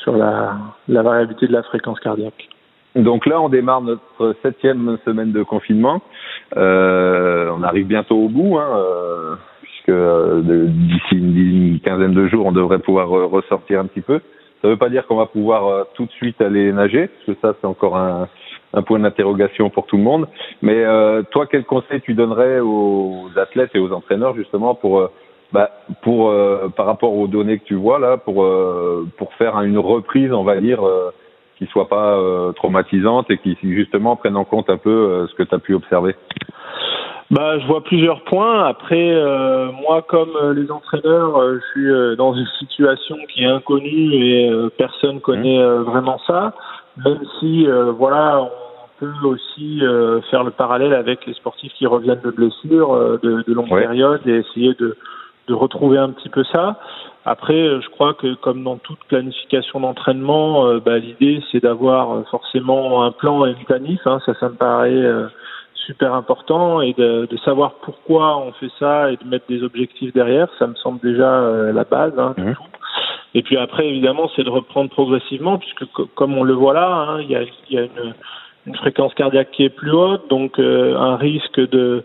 sur 0.02 0.16
la, 0.16 0.56
la 0.88 1.02
variabilité 1.02 1.46
de 1.46 1.52
la 1.52 1.62
fréquence 1.62 2.00
cardiaque. 2.00 2.48
Donc 2.94 3.24
là, 3.26 3.40
on 3.40 3.48
démarre 3.48 3.80
notre 3.80 4.36
septième 4.42 4.98
semaine 5.04 5.32
de 5.32 5.42
confinement. 5.42 6.02
Euh, 6.56 7.50
on 7.56 7.62
arrive 7.62 7.86
bientôt 7.86 8.16
au 8.16 8.28
bout, 8.28 8.58
hein, 8.58 8.68
euh, 8.76 9.34
puisque 9.62 9.88
euh, 9.88 10.42
d'ici 10.42 11.14
une, 11.16 11.80
quinzaine 11.80 12.12
de 12.12 12.26
jours, 12.28 12.46
on 12.46 12.52
devrait 12.52 12.80
pouvoir 12.80 13.08
ressortir 13.08 13.80
un 13.80 13.86
petit 13.86 14.02
peu. 14.02 14.20
Ça 14.60 14.68
ne 14.68 14.72
veut 14.72 14.78
pas 14.78 14.90
dire 14.90 15.06
qu'on 15.06 15.16
va 15.16 15.26
pouvoir 15.26 15.86
tout 15.94 16.04
de 16.04 16.12
suite 16.12 16.40
aller 16.40 16.70
nager, 16.72 17.08
parce 17.08 17.24
que 17.26 17.42
ça, 17.42 17.56
c'est 17.60 17.66
encore 17.66 17.96
un, 17.96 18.28
point 18.86 18.98
d'interrogation 18.98 19.68
pour 19.70 19.86
tout 19.86 19.96
le 19.96 20.02
monde. 20.02 20.28
Mais 20.62 20.84
toi, 21.32 21.46
quel 21.50 21.64
conseil 21.64 22.00
tu 22.00 22.14
donnerais 22.14 22.60
aux 22.60 23.28
athlètes 23.36 23.72
et 23.74 23.80
aux 23.80 23.92
entraîneurs 23.92 24.36
justement 24.36 24.74
pour 24.76 25.10
bah, 25.52 25.70
pour 26.02 26.32
par 26.76 26.86
rapport 26.86 27.12
aux 27.12 27.26
données 27.26 27.58
que 27.58 27.64
tu 27.64 27.74
vois 27.74 27.98
là, 27.98 28.18
pour 28.18 28.46
pour 29.18 29.34
faire 29.34 29.60
une 29.62 29.78
reprise, 29.78 30.32
on 30.32 30.44
va 30.44 30.60
dire 30.60 30.80
qui 31.58 31.66
soit 31.66 31.88
pas 31.88 32.16
euh, 32.16 32.52
traumatisante 32.52 33.30
et 33.30 33.38
qui 33.38 33.56
justement 33.62 34.16
prennent 34.16 34.36
en 34.36 34.44
compte 34.44 34.70
un 34.70 34.76
peu 34.76 34.90
euh, 34.90 35.26
ce 35.28 35.34
que 35.34 35.42
tu 35.42 35.54
as 35.54 35.58
pu 35.58 35.74
observer 35.74 36.16
bah, 37.30 37.58
je 37.58 37.66
vois 37.66 37.82
plusieurs 37.82 38.24
points. 38.24 38.62
Après, 38.64 39.10
euh, 39.10 39.72
moi, 39.72 40.02
comme 40.02 40.36
les 40.54 40.70
entraîneurs, 40.70 41.40
je 41.54 41.60
suis 41.70 42.16
dans 42.18 42.34
une 42.34 42.46
situation 42.58 43.16
qui 43.32 43.44
est 43.44 43.46
inconnue 43.46 44.12
et 44.12 44.50
personne 44.76 45.18
connaît 45.22 45.58
mmh. 45.58 45.82
vraiment 45.84 46.20
ça. 46.26 46.52
Même 47.02 47.20
si, 47.40 47.66
voilà, 47.96 48.42
on 48.42 48.88
peut 49.00 49.26
aussi 49.26 49.80
faire 50.30 50.44
le 50.44 50.50
parallèle 50.50 50.92
avec 50.92 51.24
les 51.24 51.32
sportifs 51.32 51.72
qui 51.72 51.86
reviennent 51.86 52.20
de 52.22 52.30
blessures 52.30 53.18
de, 53.22 53.42
de 53.48 53.54
longue 53.54 53.70
période 53.70 54.20
et 54.26 54.36
essayer 54.36 54.74
de, 54.74 54.98
de 55.48 55.54
retrouver 55.54 55.98
un 55.98 56.10
petit 56.10 56.28
peu 56.28 56.44
ça. 56.44 56.78
Après, 57.24 57.54
euh, 57.54 57.80
je 57.80 57.88
crois 57.88 58.14
que 58.14 58.34
comme 58.34 58.64
dans 58.64 58.78
toute 58.78 58.98
planification 59.08 59.80
d'entraînement, 59.80 60.66
euh, 60.66 60.80
bah, 60.80 60.98
l'idée 60.98 61.42
c'est 61.50 61.62
d'avoir 61.62 62.12
euh, 62.12 62.24
forcément 62.30 63.04
un 63.04 63.12
plan 63.12 63.46
et 63.46 63.50
une 63.50 63.64
planif. 63.64 64.00
Hein, 64.06 64.18
ça, 64.26 64.34
ça 64.40 64.48
me 64.48 64.54
paraît 64.54 65.02
super 65.74 66.14
important 66.14 66.80
et 66.80 66.92
de, 66.92 67.26
de, 67.28 67.36
savoir 67.38 67.74
pourquoi 67.82 68.38
on 68.38 68.52
fait 68.52 68.70
ça 68.78 69.10
et 69.10 69.16
de 69.16 69.24
mettre 69.24 69.46
des 69.48 69.62
objectifs 69.62 70.12
derrière. 70.12 70.48
Ça 70.58 70.66
me 70.66 70.74
semble 70.76 71.00
déjà 71.00 71.72
la 71.72 71.84
base. 71.84 72.16
Hein, 72.18 72.34
mmh. 72.36 72.52
Et 73.34 73.42
puis 73.42 73.56
après, 73.56 73.88
évidemment, 73.88 74.30
c'est 74.34 74.44
de 74.44 74.50
reprendre 74.50 74.90
progressivement 74.90 75.58
puisque 75.58 75.84
comme 76.14 76.36
on 76.36 76.44
le 76.44 76.54
voit 76.54 76.74
là, 76.74 76.88
hein, 76.88 77.20
il 77.20 77.30
y 77.30 77.36
a, 77.36 77.42
y 77.70 77.78
a 77.78 77.82
une, 77.82 78.14
une, 78.66 78.76
fréquence 78.76 79.14
cardiaque 79.14 79.50
qui 79.50 79.64
est 79.64 79.70
plus 79.70 79.90
haute, 79.90 80.28
donc 80.28 80.58
un 80.58 81.16
risque 81.16 81.58
de 81.58 82.04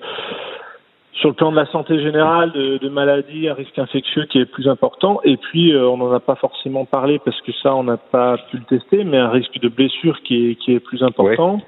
sur 1.19 1.29
le 1.29 1.35
plan 1.35 1.51
de 1.51 1.55
la 1.55 1.65
santé 1.67 1.99
générale, 1.99 2.51
de, 2.51 2.77
de 2.77 2.89
maladies, 2.89 3.47
un 3.49 3.53
risque 3.53 3.77
infectieux 3.79 4.25
qui 4.25 4.39
est 4.39 4.45
plus 4.45 4.67
important. 4.67 5.19
Et 5.23 5.37
puis, 5.37 5.73
euh, 5.73 5.87
on 5.87 5.97
n'en 5.97 6.11
a 6.11 6.19
pas 6.19 6.35
forcément 6.35 6.85
parlé 6.85 7.19
parce 7.19 7.39
que 7.41 7.51
ça, 7.63 7.73
on 7.75 7.83
n'a 7.83 7.97
pas 7.97 8.37
pu 8.49 8.57
le 8.57 8.63
tester, 8.65 9.03
mais 9.03 9.17
un 9.17 9.29
risque 9.29 9.59
de 9.59 9.67
blessure 9.67 10.21
qui 10.21 10.51
est, 10.51 10.55
qui 10.55 10.73
est 10.73 10.79
plus 10.79 11.01
important. 11.03 11.59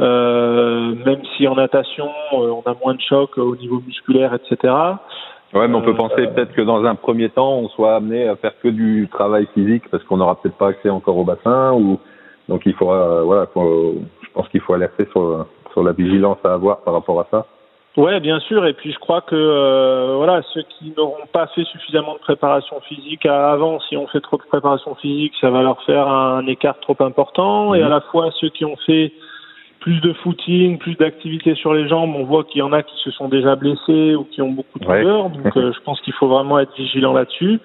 Euh, 0.00 0.94
même 1.04 1.22
si 1.36 1.46
en 1.48 1.56
natation, 1.56 2.08
euh, 2.34 2.50
on 2.50 2.62
a 2.70 2.74
moins 2.82 2.94
de 2.94 3.00
chocs 3.00 3.36
au 3.38 3.56
niveau 3.56 3.82
musculaire, 3.84 4.32
etc. 4.34 4.72
Ouais, 5.52 5.68
mais 5.68 5.76
on 5.76 5.82
peut 5.82 5.94
penser 5.94 6.26
peut-être 6.26 6.52
que 6.52 6.62
dans 6.62 6.84
un 6.84 6.94
premier 6.96 7.28
temps, 7.28 7.58
on 7.58 7.68
soit 7.68 7.96
amené 7.96 8.28
à 8.28 8.36
faire 8.36 8.58
que 8.60 8.68
du 8.68 9.08
travail 9.12 9.46
physique 9.54 9.84
parce 9.90 10.02
qu'on 10.04 10.16
n'aura 10.16 10.40
peut-être 10.40 10.56
pas 10.56 10.68
accès 10.68 10.90
encore 10.90 11.16
au 11.16 11.24
bassin 11.24 11.72
ou 11.74 12.00
donc 12.48 12.62
il 12.66 12.74
faudra, 12.74 13.22
voilà, 13.22 13.46
je 13.54 14.28
pense 14.34 14.48
qu'il 14.48 14.60
faut 14.60 14.74
alerter 14.74 15.06
sur 15.12 15.46
sur 15.70 15.84
la 15.84 15.92
vigilance 15.92 16.38
à 16.44 16.54
avoir 16.54 16.80
par 16.80 16.94
rapport 16.94 17.20
à 17.20 17.26
ça. 17.30 17.46
Ouais, 17.96 18.18
bien 18.18 18.40
sûr. 18.40 18.66
Et 18.66 18.72
puis 18.72 18.92
je 18.92 18.98
crois 18.98 19.20
que 19.20 19.36
euh, 19.36 20.14
voilà, 20.16 20.42
ceux 20.52 20.62
qui 20.62 20.92
n'auront 20.96 21.26
pas 21.32 21.46
fait 21.48 21.64
suffisamment 21.64 22.14
de 22.14 22.18
préparation 22.18 22.80
physique 22.80 23.24
avant, 23.24 23.78
si 23.80 23.96
on 23.96 24.08
fait 24.08 24.20
trop 24.20 24.36
de 24.36 24.42
préparation 24.42 24.94
physique, 24.96 25.32
ça 25.40 25.50
va 25.50 25.62
leur 25.62 25.80
faire 25.84 26.08
un 26.08 26.44
écart 26.46 26.78
trop 26.80 26.96
important. 27.00 27.74
Et 27.74 27.82
à 27.82 27.88
la 27.88 28.00
fois 28.00 28.30
ceux 28.40 28.48
qui 28.48 28.64
ont 28.64 28.76
fait 28.84 29.12
plus 29.78 30.00
de 30.00 30.12
footing, 30.14 30.78
plus 30.78 30.96
d'activité 30.96 31.54
sur 31.54 31.72
les 31.74 31.86
jambes, 31.86 32.14
on 32.16 32.24
voit 32.24 32.42
qu'il 32.44 32.60
y 32.60 32.62
en 32.62 32.72
a 32.72 32.82
qui 32.82 32.96
se 33.04 33.10
sont 33.12 33.28
déjà 33.28 33.54
blessés 33.54 34.14
ou 34.16 34.24
qui 34.24 34.42
ont 34.42 34.50
beaucoup 34.50 34.78
de 34.78 34.84
douleurs. 34.84 35.30
Donc 35.30 35.46
euh, 35.56 35.72
je 35.72 35.80
pense 35.84 36.00
qu'il 36.00 36.14
faut 36.14 36.26
vraiment 36.26 36.58
être 36.58 36.74
vigilant 36.74 37.12
là-dessus. 37.12 37.60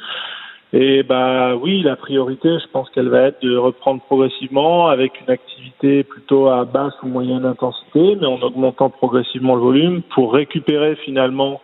Et 0.71 1.01
bah 1.01 1.55
oui, 1.55 1.81
la 1.81 1.95
priorité, 1.95 2.59
je 2.59 2.67
pense 2.71 2.89
qu'elle 2.91 3.09
va 3.09 3.21
être 3.21 3.41
de 3.41 3.57
reprendre 3.57 4.01
progressivement 4.03 4.87
avec 4.87 5.19
une 5.19 5.31
activité 5.31 6.03
plutôt 6.03 6.47
à 6.47 6.63
basse 6.65 6.93
ou 7.01 7.07
moyenne 7.07 7.43
intensité, 7.43 8.15
mais 8.21 8.27
en 8.27 8.39
augmentant 8.41 8.91
progressivement 8.91 9.55
le 9.55 9.61
volume 9.61 10.01
pour 10.13 10.31
récupérer 10.33 10.95
finalement 10.97 11.59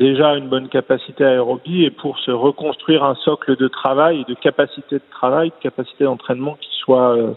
déjà 0.00 0.34
une 0.36 0.48
bonne 0.48 0.68
capacité 0.68 1.24
aérobie 1.24 1.84
et 1.84 1.90
pour 1.90 2.18
se 2.18 2.32
reconstruire 2.32 3.04
un 3.04 3.14
socle 3.16 3.54
de 3.54 3.68
travail, 3.68 4.24
de 4.26 4.34
capacité 4.34 4.96
de 4.96 5.10
travail, 5.10 5.50
de 5.50 5.62
capacité 5.62 6.04
d'entraînement 6.04 6.56
qui 6.60 6.70
soit 6.80 7.16
euh, 7.16 7.34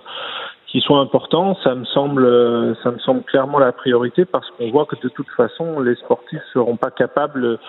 qui 0.74 0.82
soit 0.82 1.00
important. 1.00 1.56
Ça 1.64 1.76
me 1.76 1.86
semble 1.86 2.76
ça 2.84 2.90
me 2.92 2.98
semble 3.00 3.22
clairement 3.22 3.60
la 3.60 3.72
priorité 3.72 4.26
parce 4.26 4.50
qu'on 4.52 4.72
voit 4.72 4.86
que 4.86 4.96
de 5.02 5.08
toute 5.08 5.30
façon 5.38 5.80
les 5.80 5.96
sportifs 5.96 6.42
seront 6.52 6.78
pas 6.78 6.90
capables 6.90 7.60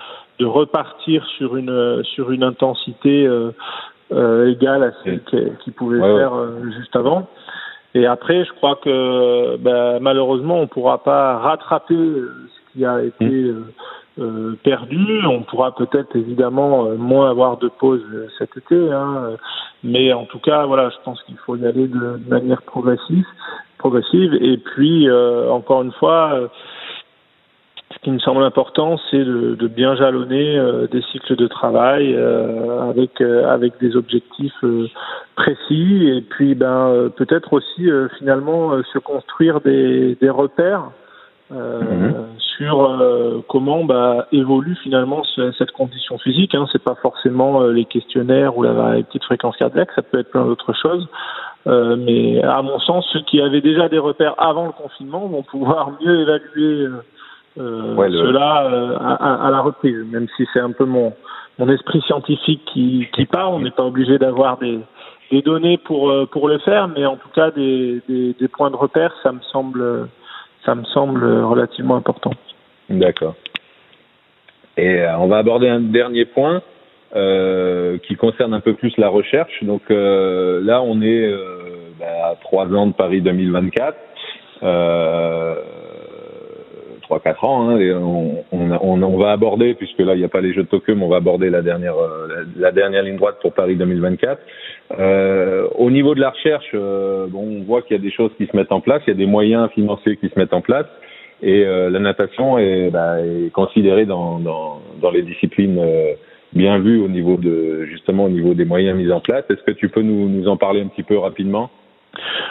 de 0.40 0.46
repartir 0.46 1.24
sur 1.36 1.56
une 1.56 2.02
sur 2.14 2.30
une 2.30 2.42
intensité 2.42 3.26
euh, 3.26 3.50
euh, 4.10 4.50
égale 4.50 4.82
à 4.84 4.92
celle 5.04 5.20
qu'ils 5.62 5.74
pouvaient 5.74 6.00
faire 6.00 6.34
euh, 6.34 6.62
juste 6.78 6.96
avant. 6.96 7.28
Et 7.96 8.06
après, 8.06 8.44
je 8.44 8.52
crois 8.54 8.76
que 8.82 9.56
ben, 9.58 10.00
malheureusement, 10.00 10.58
on 10.58 10.66
pourra 10.66 11.04
pas 11.04 11.38
rattraper 11.38 11.94
ce 11.94 12.72
qui 12.72 12.84
a 12.84 13.04
été 13.04 13.24
mmh. 13.24 13.64
Euh, 14.18 14.54
perdu. 14.62 15.24
On 15.26 15.42
pourra 15.42 15.74
peut-être 15.74 16.14
évidemment 16.16 16.90
moins 16.96 17.30
avoir 17.30 17.58
de 17.58 17.68
pause 17.68 18.02
cet 18.38 18.56
été, 18.56 18.92
hein. 18.92 19.36
mais 19.82 20.12
en 20.12 20.24
tout 20.24 20.38
cas, 20.38 20.66
voilà, 20.66 20.90
je 20.90 20.96
pense 21.04 21.22
qu'il 21.24 21.36
faut 21.38 21.56
y 21.56 21.66
aller 21.66 21.88
de, 21.88 22.20
manière 22.28 22.62
progressive, 22.62 23.26
progressive. 23.78 24.34
Et 24.34 24.56
puis, 24.56 25.08
encore 25.10 25.82
une 25.82 25.92
fois 25.92 26.48
ce 27.94 27.98
qui 28.00 28.10
me 28.10 28.18
semble 28.18 28.42
important, 28.42 28.98
c'est 29.10 29.24
de, 29.24 29.54
de, 29.54 29.68
bien 29.68 29.94
jalonner 29.94 30.56
euh, 30.58 30.86
des 30.86 31.02
cycles 31.12 31.36
de 31.36 31.46
travail 31.46 32.14
euh, 32.14 32.88
avec 32.90 33.20
euh, 33.20 33.48
avec 33.48 33.78
des 33.80 33.96
objectifs 33.96 34.64
précis 35.36 36.08
et 36.08 36.20
puis 36.22 36.54
ben 36.54 37.10
peut-être 37.16 37.52
aussi 37.52 37.88
finalement 38.18 38.82
se 38.92 38.98
construire 38.98 39.60
des, 39.60 40.16
des 40.20 40.30
repères 40.30 40.90
mhm. 41.50 42.14
Sur 42.56 43.42
comment 43.48 43.84
bah, 43.84 44.26
évolue 44.32 44.76
finalement 44.82 45.22
cette 45.58 45.72
condition 45.72 46.18
physique. 46.18 46.54
Hein. 46.54 46.66
C'est 46.72 46.82
pas 46.82 46.94
forcément 46.96 47.62
les 47.62 47.84
questionnaires 47.84 48.56
ou 48.56 48.62
la 48.62 49.02
petite 49.02 49.24
fréquence 49.24 49.56
cardiaque, 49.56 49.90
ça 49.94 50.02
peut 50.02 50.18
être 50.18 50.30
plein 50.30 50.44
d'autres 50.44 50.72
choses. 50.72 51.08
mais 51.66 52.42
à 52.42 52.62
mon 52.62 52.78
sens, 52.80 53.06
ceux 53.12 53.22
qui 53.22 53.40
avaient 53.40 53.60
déjà 53.60 53.88
des 53.88 53.98
repères 53.98 54.34
avant 54.38 54.66
le 54.66 54.72
confinement 54.72 55.26
vont 55.26 55.42
pouvoir 55.42 55.92
mieux 56.00 56.20
évaluer 56.20 56.88
euh, 57.58 57.94
cela 57.96 58.66
euh, 58.66 58.96
à, 58.98 59.46
à, 59.46 59.50
la 59.50 59.60
reprise, 59.60 60.04
même 60.10 60.26
si 60.36 60.44
c'est 60.52 60.60
un 60.60 60.72
peu 60.72 60.84
mon, 60.84 61.12
mon 61.58 61.68
esprit 61.68 62.00
scientifique 62.02 62.62
qui, 62.72 63.06
qui 63.14 63.26
parle. 63.26 63.54
On 63.54 63.60
n'est 63.60 63.70
pas 63.70 63.84
obligé 63.84 64.18
d'avoir 64.18 64.58
des, 64.58 64.80
des 65.30 65.40
données 65.40 65.78
pour, 65.78 66.10
euh, 66.10 66.26
pour 66.26 66.48
le 66.48 66.58
faire, 66.58 66.88
mais 66.88 67.06
en 67.06 67.16
tout 67.16 67.28
cas 67.32 67.52
des, 67.52 68.02
des, 68.08 68.34
des 68.34 68.48
points 68.48 68.70
de 68.70 68.76
repère, 68.76 69.14
ça 69.22 69.30
me 69.30 69.40
semble, 69.52 70.08
ça 70.64 70.74
me 70.74 70.84
semble 70.84 71.24
relativement 71.24 71.96
important. 71.96 72.32
D'accord. 72.88 73.34
Et 74.76 75.04
on 75.18 75.28
va 75.28 75.38
aborder 75.38 75.68
un 75.68 75.80
dernier 75.80 76.24
point 76.24 76.62
euh, 77.14 77.98
qui 77.98 78.16
concerne 78.16 78.54
un 78.54 78.60
peu 78.60 78.74
plus 78.74 78.92
la 78.98 79.08
recherche. 79.08 79.62
Donc 79.62 79.82
euh, 79.90 80.60
là, 80.62 80.82
on 80.82 81.00
est 81.00 81.32
bah, 81.98 82.30
à 82.30 82.34
trois 82.42 82.66
ans 82.74 82.88
de 82.88 82.92
Paris 82.92 83.20
2024. 83.20 83.96
Euh, 87.10 87.18
3-4 87.18 87.46
ans. 87.46 87.70
Hein, 87.70 87.78
on, 88.00 88.44
on, 88.52 89.02
on, 89.02 89.18
va 89.18 89.32
aborder, 89.32 89.74
puisque 89.74 89.98
là, 89.98 90.14
il 90.14 90.18
n'y 90.18 90.24
a 90.24 90.28
pas 90.28 90.40
les 90.40 90.52
Jeux 90.52 90.62
de 90.62 90.68
Tokyo, 90.68 90.94
mais 90.94 91.04
on 91.04 91.08
va 91.08 91.16
aborder 91.16 91.50
la 91.50 91.62
dernière, 91.62 91.96
euh, 91.96 92.44
la, 92.56 92.72
dernière 92.72 93.02
ligne 93.02 93.16
droite 93.16 93.36
pour 93.40 93.52
Paris 93.52 93.76
2024. 93.76 94.40
Euh, 94.98 95.66
au 95.76 95.90
niveau 95.90 96.14
de 96.14 96.20
la 96.20 96.30
recherche, 96.30 96.70
euh, 96.74 97.26
bon, 97.28 97.60
on 97.60 97.64
voit 97.64 97.82
qu'il 97.82 97.96
y 97.96 98.00
a 98.00 98.02
des 98.02 98.10
choses 98.10 98.30
qui 98.36 98.46
se 98.46 98.56
mettent 98.56 98.72
en 98.72 98.80
place, 98.80 99.02
il 99.06 99.10
y 99.10 99.14
a 99.14 99.16
des 99.16 99.26
moyens 99.26 99.70
financiers 99.70 100.16
qui 100.16 100.28
se 100.28 100.38
mettent 100.38 100.54
en 100.54 100.60
place. 100.60 100.86
Et 101.42 101.64
euh, 101.64 101.90
la 101.90 101.98
natation 101.98 102.58
est, 102.58 102.90
bah, 102.90 103.20
est 103.20 103.50
considérée 103.52 104.06
dans, 104.06 104.38
dans, 104.38 104.80
dans, 105.00 105.10
les 105.10 105.22
disciplines 105.22 105.80
bien 106.52 106.78
vues 106.78 107.02
au 107.02 107.08
niveau 107.08 107.36
de 107.36 107.84
justement 107.86 108.26
au 108.26 108.28
niveau 108.28 108.54
des 108.54 108.64
moyens 108.64 108.96
mis 108.96 109.10
en 109.10 109.20
place. 109.20 109.44
Est-ce 109.50 109.62
que 109.62 109.72
tu 109.72 109.88
peux 109.88 110.02
nous, 110.02 110.28
nous 110.28 110.48
en 110.48 110.56
parler 110.56 110.80
un 110.80 110.86
petit 110.86 111.02
peu 111.02 111.18
rapidement? 111.18 111.70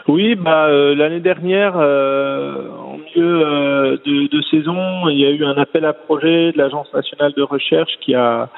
Oui, 0.09 0.35
bah 0.35 0.67
l'année 0.69 1.21
dernière, 1.21 1.77
en 1.77 2.92
milieu 3.15 3.99
de, 4.05 4.41
saison, 4.51 5.07
il 5.09 5.19
y 5.19 5.25
a 5.25 5.31
eu 5.31 5.43
un 5.45 5.57
appel 5.57 5.85
à 5.85 5.93
projet 5.93 6.51
de 6.51 6.57
l'Agence 6.57 6.91
nationale 6.93 7.33
de 7.35 7.43
recherche 7.43 7.91
qui 8.01 8.15
a 8.15 8.49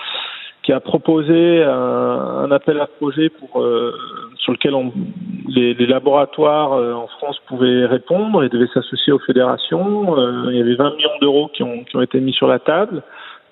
qui 0.63 0.74
a 0.74 0.80
proposé 0.80 1.63
un, 1.63 2.50
appel 2.50 2.80
à 2.80 2.88
projet 2.88 3.30
pour 3.30 3.63
sur 4.38 4.52
lequel 4.52 4.74
les, 5.48 5.76
laboratoires 5.86 6.72
en 6.72 7.06
France 7.20 7.38
pouvaient 7.48 7.86
répondre 7.86 8.44
et 8.44 8.50
devaient 8.50 8.70
s'associer 8.74 9.13
aux 9.13 9.20
fédérations. 9.20 10.18
il 10.50 10.58
y 10.58 10.62
avait 10.62 10.74
20 10.74 10.96
millions 10.96 11.20
d'euros 11.22 11.52
qui 11.54 11.62
ont, 11.62 11.84
qui 11.84 11.96
ont 11.96 12.02
été 12.02 12.20
mis 12.20 12.34
sur 12.34 12.48
la 12.48 12.58
table. 12.58 13.04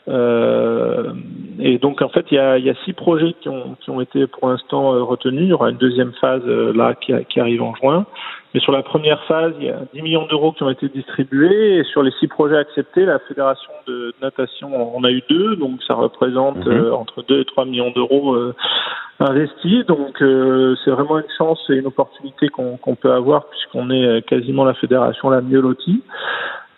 Euh, 0.10 1.14
et 1.60 1.78
donc 1.78 2.02
en 2.02 2.10
fait, 2.10 2.26
il 2.32 2.36
y 2.36 2.40
a, 2.40 2.76
six 2.86 2.94
projets 2.94 3.34
qui 3.42 3.50
ont, 3.50 3.76
qui 3.82 3.90
ont 3.90 4.02
été 4.02 4.28
pour 4.28 4.50
l'instant 4.50 4.94
euh, 4.94 5.04
retenus. 5.04 5.44
Il 5.44 5.50
y 5.50 5.54
aura 5.54 5.70
une 5.70 5.78
deuxième 5.78 6.14
phase 6.20 6.42
euh, 6.46 6.74
là 6.74 6.96
qui, 6.96 7.40
arrive 7.40 7.62
en 7.62 7.76
juin. 7.76 8.06
Mais 8.54 8.60
sur 8.60 8.72
la 8.72 8.84
première 8.84 9.24
phase, 9.24 9.54
il 9.60 9.66
y 9.66 9.70
a 9.70 9.80
10 9.94 10.02
millions 10.02 10.28
d'euros 10.28 10.52
qui 10.52 10.64
ont 10.64 10.70
été 10.70 10.88
distribués. 10.90 11.78
Et 11.78 11.84
sur 11.84 12.04
les 12.04 12.12
six 12.20 12.28
projets 12.28 12.58
acceptés, 12.58 13.06
la 13.06 13.20
fédération 13.20 13.72
de 13.88 14.14
natation 14.22 14.96
en 14.96 15.04
a 15.04 15.12
eu 15.12 15.24
deux, 15.30 15.56
donc 15.56 15.82
ça 15.88 15.96
représente 15.96 16.66
mhm. 16.66 16.94
entre 16.94 17.24
2 17.24 17.42
et 17.42 17.46
3 17.46 17.66
millions 17.66 17.92
d'euros 17.92 18.38
investis. 19.20 19.86
Donc 19.88 20.18
c'est 20.20 20.92
vraiment 20.92 21.18
une 21.18 21.32
chance 21.38 21.60
et 21.70 21.74
une 21.74 21.88
opportunité 21.88 22.50
qu'on 22.50 22.96
peut 22.96 23.12
avoir 23.12 23.46
puisqu'on 23.48 23.90
est 23.90 24.22
quasiment 24.28 24.66
la 24.66 24.76
fédération 24.76 25.30
la 25.30 25.42
mieux 25.42 25.62
lotie. 25.62 26.04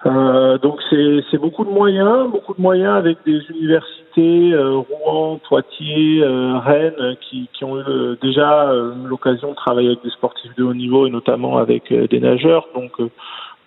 Euh, 0.06 0.60
donc 0.60 0.80
c'est 0.90 1.38
beaucoup 1.40 1.66
de 1.66 1.70
moyens, 1.70 2.30
beaucoup 2.30 2.54
de 2.54 2.62
moyens 2.62 2.96
avec 2.96 3.18
des 3.26 3.40
universités, 3.50 4.54
euh, 4.54 4.78
Rouen, 4.78 5.40
Poitiers, 5.48 6.22
euh, 6.22 6.60
Rennes, 6.60 7.16
qui, 7.22 7.50
qui 7.54 7.64
ont 7.64 7.80
eu 7.80 8.18
déjà 8.22 8.72
l'occasion 9.06 9.52
de 9.52 9.56
travailler 9.56 9.90
avec 9.90 10.04
des 10.04 10.12
sportifs 10.12 10.54
de 10.56 10.64
haut 10.64 10.76
niveau 10.76 11.08
et 11.08 11.10
notamment 11.10 11.58
avec 11.58 11.92
des 11.92 12.20
nageurs. 12.20 12.68
Donc 12.76 12.92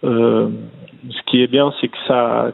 ce 0.02 1.22
qui 1.26 1.42
est 1.42 1.48
bien, 1.48 1.72
c'est 1.80 1.88
que 1.88 1.98
ça, 2.06 2.52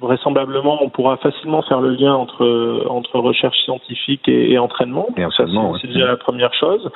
vraisemblablement, 0.00 0.78
on 0.82 0.90
pourra 0.90 1.16
facilement 1.16 1.62
faire 1.62 1.80
le 1.80 1.90
lien 1.90 2.14
entre 2.14 2.86
entre 2.88 3.18
recherche 3.18 3.58
scientifique 3.64 4.28
et, 4.28 4.58
entraînement. 4.58 5.08
Et 5.16 5.24
entraînement, 5.24 5.74
c'est 5.80 5.88
déjà 5.88 6.06
la 6.06 6.16
première 6.16 6.54
chose. 6.54 6.88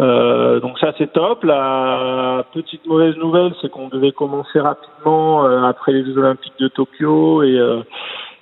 Euh, 0.00 0.60
donc 0.60 0.78
ça, 0.78 0.92
c'est 0.98 1.12
top. 1.12 1.44
La 1.44 2.44
petite 2.52 2.86
mauvaise 2.86 3.16
nouvelle, 3.16 3.52
c'est 3.60 3.70
qu'on 3.70 3.88
devait 3.88 4.12
commencer 4.12 4.60
rapidement 4.60 5.46
euh, 5.46 5.62
après 5.62 5.92
les 5.92 6.04
Jeux 6.04 6.18
Olympiques 6.18 6.58
de 6.58 6.68
Tokyo 6.68 7.42
et 7.42 7.58
euh, 7.58 7.82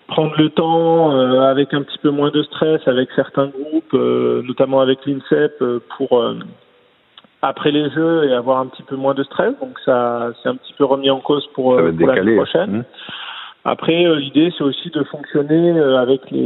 prendre 0.09 0.35
le 0.39 0.51
temps 0.51 1.11
avec 1.43 1.73
un 1.75 1.83
petit 1.83 1.99
peu 1.99 2.11
moins 2.11 2.31
de 2.31 2.43
stress 2.43 2.81
avec 2.87 3.11
certains 3.15 3.47
groupes, 3.49 3.93
notamment 3.93 4.81
avec 4.81 5.05
l'INSEP, 5.05 5.63
pour 5.97 6.25
après 7.43 7.71
les 7.71 7.91
Jeux 7.91 8.25
et 8.25 8.33
avoir 8.33 8.59
un 8.59 8.67
petit 8.67 8.83
peu 8.83 8.97
moins 8.97 9.15
de 9.15 9.23
stress. 9.23 9.53
Donc 9.61 9.79
ça, 9.85 10.31
c'est 10.43 10.49
un 10.49 10.57
petit 10.57 10.73
peu 10.73 10.85
remis 10.85 11.11
en 11.11 11.21
cause 11.21 11.47
pour, 11.55 11.77
pour 11.77 12.07
l'année 12.07 12.37
prochaine. 12.37 12.79
Mmh. 12.79 12.85
Après, 13.71 14.07
euh, 14.07 14.17
l'idée, 14.17 14.51
c'est 14.57 14.65
aussi 14.65 14.89
de 14.89 15.03
fonctionner 15.05 15.73
euh, 15.73 15.99
avec 15.99 16.31
les, 16.31 16.41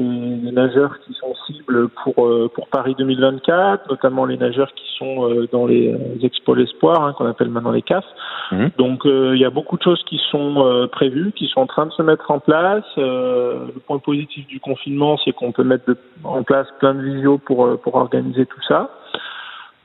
nageurs 0.52 0.98
qui 1.06 1.14
sont 1.14 1.34
cibles 1.46 1.88
pour 2.02 2.26
euh, 2.26 2.50
pour 2.52 2.66
Paris 2.66 2.96
2024, 2.98 3.88
notamment 3.88 4.24
les 4.24 4.36
nageurs 4.36 4.72
qui 4.74 4.84
sont 4.98 5.46
dans 5.52 5.66
les 5.66 5.94
expos 6.22 6.56
l'espoir, 6.56 7.04
hein, 7.04 7.14
qu'on 7.16 7.26
appelle 7.26 7.48
maintenant 7.48 7.70
les 7.70 7.82
CAF. 7.82 8.04
Mhm. 8.50 8.70
Donc, 8.76 9.02
il 9.04 9.38
y 9.38 9.44
a 9.44 9.50
beaucoup 9.50 9.76
de 9.76 9.82
choses 9.82 10.02
qui 10.08 10.20
sont 10.30 10.88
prévues, 10.90 11.32
qui 11.32 11.46
sont 11.46 11.60
en 11.60 11.66
train 11.66 11.86
de 11.86 11.92
se 11.92 12.02
mettre 12.02 12.30
en 12.30 12.40
place. 12.40 12.84
le 12.96 13.80
point 13.86 13.98
positif 13.98 14.46
du 14.48 14.60
confinement, 14.60 15.16
c'est 15.24 15.32
qu'on 15.32 15.52
peut 15.52 15.64
mettre 15.64 15.96
en 16.24 16.42
place 16.42 16.66
plein 16.80 16.94
de 16.94 17.02
visios 17.02 17.38
pour 17.38 17.80
pour 17.80 17.94
organiser 17.94 18.46
tout 18.46 18.62
ça. 18.68 18.90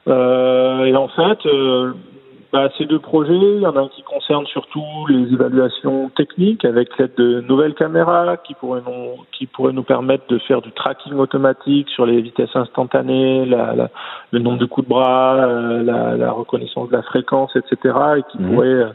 et 0.08 0.96
en 0.96 1.08
fait, 1.08 1.40
bah, 2.54 2.70
ces 2.78 2.86
deux 2.86 3.00
projets, 3.00 3.34
il 3.34 3.60
y 3.60 3.68
en 3.68 3.76
a 3.76 3.82
un 3.82 3.88
qui 3.90 4.04
concerne 4.04 4.46
surtout 4.46 4.84
les 5.10 5.34
évaluations 5.34 6.10
techniques 6.16 6.64
avec 6.64 6.98
l'aide 6.98 7.12
de 7.18 7.42
nouvelles 7.42 7.74
caméras 7.74 8.38
qui 8.38 8.54
pourraient 8.54 8.82
nous, 8.86 9.24
qui 9.38 9.48
pourraient 9.48 9.74
nous 9.74 9.84
permettre 9.84 10.26
de 10.30 10.38
faire 10.40 10.62
du 10.62 10.72
tracking 10.72 11.16
automatique 11.16 11.90
sur 11.90 12.06
les 12.06 12.22
vitesses 12.22 12.56
instantanées, 12.56 13.46
la, 13.46 13.76
la, 13.76 13.90
le 14.32 14.40
nombre 14.40 14.60
de 14.60 14.66
coups 14.66 14.88
de 14.88 14.90
bras, 14.90 15.36
euh, 15.36 15.84
la, 15.84 16.16
la, 16.16 16.32
reconnaissance 16.32 16.90
de 16.90 16.96
la 16.96 17.04
fréquence, 17.04 17.52
etc. 17.56 17.96
et 18.18 18.24
qui 18.32 18.42
mmh. 18.42 18.54
pourraient 18.54 18.68
euh, 18.68 18.90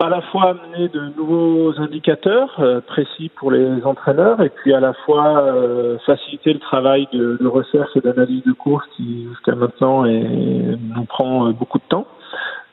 à 0.00 0.08
la 0.08 0.22
fois 0.22 0.50
amener 0.50 0.88
de 0.88 1.12
nouveaux 1.16 1.78
indicateurs 1.78 2.56
euh, 2.60 2.80
précis 2.80 3.30
pour 3.36 3.52
les 3.52 3.84
entraîneurs 3.84 4.40
et 4.40 4.48
puis 4.48 4.72
à 4.72 4.80
la 4.80 4.94
fois 4.94 5.42
euh, 5.42 5.98
faciliter 6.06 6.54
le 6.54 6.58
travail 6.58 7.06
de, 7.12 7.36
de 7.40 7.46
recherche 7.46 7.90
et 7.94 8.00
d'analyse 8.00 8.42
de 8.44 8.52
course 8.52 8.84
qui 8.96 9.28
jusqu'à 9.28 9.54
maintenant 9.54 10.04
est, 10.06 10.76
nous 10.96 11.04
prend 11.04 11.50
beaucoup 11.50 11.78
de 11.78 11.84
temps. 11.88 12.06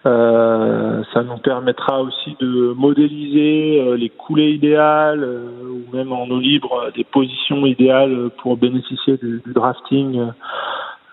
Euh, 0.06 1.04
ça 1.14 1.24
nous 1.24 1.38
permettra 1.38 2.02
aussi 2.02 2.38
de 2.40 2.74
modéliser 2.74 3.82
euh, 3.82 3.98
les 3.98 4.08
coulées 4.10 4.52
idéales 4.52 5.24
euh, 5.24 5.50
ou 5.70 5.96
même 5.96 6.14
en 6.14 6.26
eau 6.30 6.40
libre 6.40 6.90
des 6.96 7.04
positions 7.04 7.66
idéales 7.66 8.30
pour 8.38 8.56
bénéficier 8.56 9.18
du, 9.18 9.42
drafting 9.48 10.28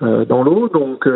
dans 0.00 0.42
l'eau. 0.42 0.68
Donc, 0.68 1.08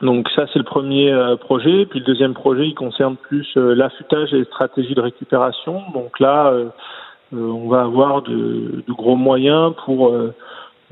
donc 0.00 0.28
ça 0.36 0.46
c'est 0.52 0.60
le 0.60 0.64
premier 0.64 1.12
projet. 1.40 1.86
Puis 1.86 1.98
le 1.98 2.04
deuxième 2.04 2.32
projet 2.32 2.68
il 2.68 2.74
concerne 2.74 3.16
plus 3.16 3.52
l'affûtage 3.56 4.32
et 4.32 4.38
les 4.38 4.44
stratégies 4.44 4.94
de 4.94 5.00
récupération. 5.00 5.82
Donc 5.92 6.20
là 6.20 6.52
on 7.32 7.68
va 7.68 7.82
avoir 7.82 8.22
de, 8.22 8.84
de 8.86 8.92
gros 8.92 9.16
moyens 9.16 9.74
pour 9.84 10.14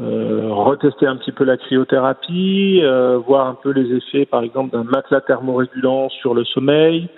euh, 0.00 0.48
retester 0.50 1.06
un 1.06 1.16
petit 1.16 1.32
peu 1.32 1.44
la 1.44 1.56
cryothérapie, 1.56 2.80
euh, 2.82 3.18
voir 3.18 3.46
un 3.46 3.54
peu 3.54 3.70
les 3.70 3.94
effets, 3.94 4.24
par 4.24 4.42
exemple, 4.42 4.72
d'un 4.72 4.84
matelas 4.84 5.20
thermorégulant 5.20 6.08
sur 6.08 6.34
le 6.34 6.44
sommeil, 6.44 7.08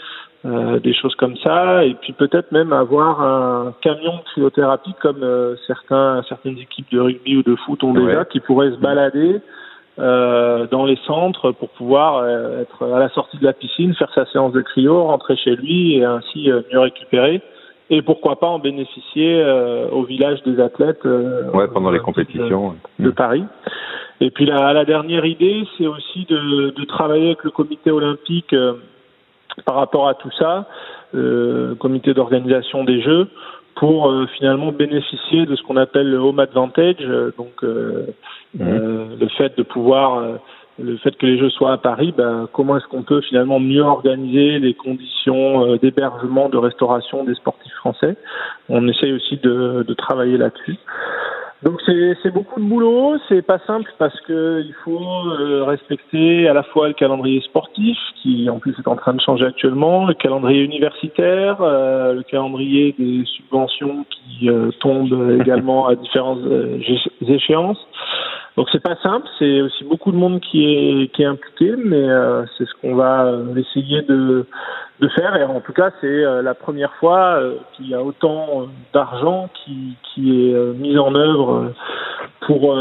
euh, 0.45 0.81
des 0.81 0.93
choses 0.93 1.15
comme 1.15 1.37
ça, 1.37 1.85
et 1.85 1.95
puis 1.95 2.13
peut-être 2.13 2.53
même 2.53 2.73
avoir 2.73 3.23
un 3.23 3.75
camion 3.81 4.17
de 4.17 4.23
cryothérapie 4.33 4.95
comme 5.01 5.23
euh, 5.23 5.55
certains, 5.67 6.23
certaines 6.29 6.59
équipes 6.59 6.91
de 6.93 7.01
rugby 7.01 7.37
ou 7.37 7.43
de 7.43 7.55
foot 7.57 7.83
ont 7.85 7.95
déjà, 7.95 8.25
qui 8.25 8.41
pourraient 8.41 8.73
se 8.73 8.77
balader 8.77 9.41
euh, 9.99 10.67
dans 10.71 10.85
les 10.85 10.99
centres 11.07 11.53
pour 11.53 11.71
pouvoir 11.71 12.29
être 12.29 12.85
à 12.85 12.99
la 12.99 13.09
sortie 13.11 13.39
de 13.39 13.45
la 13.45 13.53
piscine, 13.53 13.95
faire 13.95 14.11
sa 14.15 14.27
séance 14.27 14.53
de 14.53 14.61
cryo, 14.61 15.05
rentrer 15.05 15.37
chez 15.37 15.55
lui 15.55 15.97
et 15.97 16.05
ainsi 16.05 16.51
mieux 16.73 16.81
récupérer 16.81 17.41
et 17.90 18.03
pourquoi 18.03 18.37
pas 18.37 18.47
en 18.47 18.59
bénéficier 18.59 19.42
euh, 19.42 19.88
au 19.90 20.05
village 20.05 20.42
des 20.44 20.61
athlètes 20.61 21.05
euh, 21.05 21.51
ouais, 21.53 21.68
pendant 21.68 21.90
les 21.90 21.99
compétitions 21.99 22.77
de, 22.99 23.11
Paris. 23.11 23.44
Et 24.20 24.31
puis 24.31 24.47
la, 24.47 24.73
la 24.73 24.85
dernière 24.85 25.25
idée, 25.27 25.64
c'est 25.77 25.87
aussi 25.87 26.25
de, 26.25 26.70
de, 26.70 26.85
travailler 26.85 27.27
avec 27.27 27.44
le 27.44 27.51
comité 27.51 27.90
olympique 27.90 28.53
euh, 28.55 28.75
par 29.66 29.75
rapport 29.75 30.09
à 30.09 30.14
tout 30.14 30.31
ça, 30.38 30.66
euh, 31.14 31.75
comité 31.75 32.14
d'organisation 32.14 32.85
des 32.85 33.03
Jeux, 33.03 33.29
pour 33.77 34.12
finalement 34.37 34.70
bénéficier 34.70 35.47
de 35.47 35.57
ce 35.57 35.62
qu'on 35.64 35.77
appelle 35.77 36.09
le 36.09 36.18
home 36.18 36.38
advantage, 36.38 37.05
donc 37.37 37.61
mmh. 37.64 38.61
le 38.61 39.29
fait 39.37 39.59
de 39.59 39.64
pouvoir 39.64 40.23
le 40.79 40.97
fait 40.99 41.17
que 41.17 41.27
les 41.27 41.39
Jeux 41.39 41.51
soient 41.51 41.73
à 41.73 41.79
Paris, 41.79 42.13
ben, 42.17 42.49
comment 42.53 42.77
est-ce 42.77 42.87
qu'on 42.87 43.03
peut 43.03 43.21
finalement 43.21 43.61
mieux 43.61 43.83
organiser 43.83 44.59
les 44.59 44.75
conditions 44.75 45.67
euh, 45.67 45.79
d'hébergement, 45.79 46.49
de 46.49 46.57
restauration 46.57 47.25
des 47.25 47.35
sportifs 47.35 47.75
français? 47.75 48.17
On 48.69 48.87
essaye 48.89 49.13
aussi 49.13 49.37
de, 49.37 49.85
de 49.87 49.95
travailler 49.95 50.37
là-dessus. 50.37 50.77
Donc 51.62 51.81
c'est 51.87 52.31
beaucoup 52.31 52.61
de 52.61 52.67
boulot, 52.67 53.17
c'est 53.29 53.40
pas 53.40 53.59
simple 53.67 53.90
parce 53.99 54.19
que 54.23 54.62
il 54.67 54.75
faut 54.85 55.01
euh, 55.01 55.64
respecter 55.64 56.47
à 56.47 56.53
la 56.53 56.62
fois 56.62 56.88
le 56.88 56.95
calendrier 56.95 57.40
sportif 57.40 57.97
qui 58.23 58.51
en 58.51 58.59
plus 58.59 58.75
est 58.79 58.88
en 58.88 58.97
train 58.97 59.14
de 59.14 59.21
changer 59.21 59.47
actuellement, 59.47 60.07
le 60.07 60.12
calendrier 60.12 60.62
universitaire, 60.62 61.62
euh, 61.62 62.12
le 62.12 62.23
calendrier 62.23 62.95
des 62.99 63.25
subventions 63.25 64.05
qui 64.11 64.51
tombent 64.81 65.38
également 65.40 65.87
à 65.87 65.95
différentes 65.95 66.40
échéances. 67.27 67.79
Donc 68.57 68.69
c'est 68.71 68.83
pas 68.83 68.97
simple, 69.03 69.27
c'est 69.38 69.62
aussi 69.62 69.83
beaucoup 69.83 70.12
de 70.12 70.17
monde 70.17 70.40
qui 70.40 70.64
est 70.64 71.12
qui 71.12 71.23
est 71.23 71.27
impliqué, 71.27 71.75
mais 71.77 72.09
euh, 72.09 72.45
c'est 72.57 72.64
ce 72.64 72.75
qu'on 72.81 72.95
va 72.95 73.25
euh, 73.25 73.57
essayer 73.57 74.03
de 74.03 74.47
de 75.01 75.09
faire. 75.09 75.37
Et 75.37 75.45
en 75.45 75.61
tout 75.61 75.73
cas, 75.73 75.91
c'est 76.01 76.07
euh, 76.07 76.43
la 76.43 76.55
première 76.55 76.95
fois 76.95 77.41
qu'il 77.73 77.89
y 77.89 77.95
a 77.95 78.03
autant 78.03 78.69
d'argent 78.93 79.49
qui 79.65 79.97
qui 80.03 80.51
est 80.51 80.55
mis 80.75 80.99
en 80.99 81.15
œuvre 81.15 81.73
pour 82.47 82.77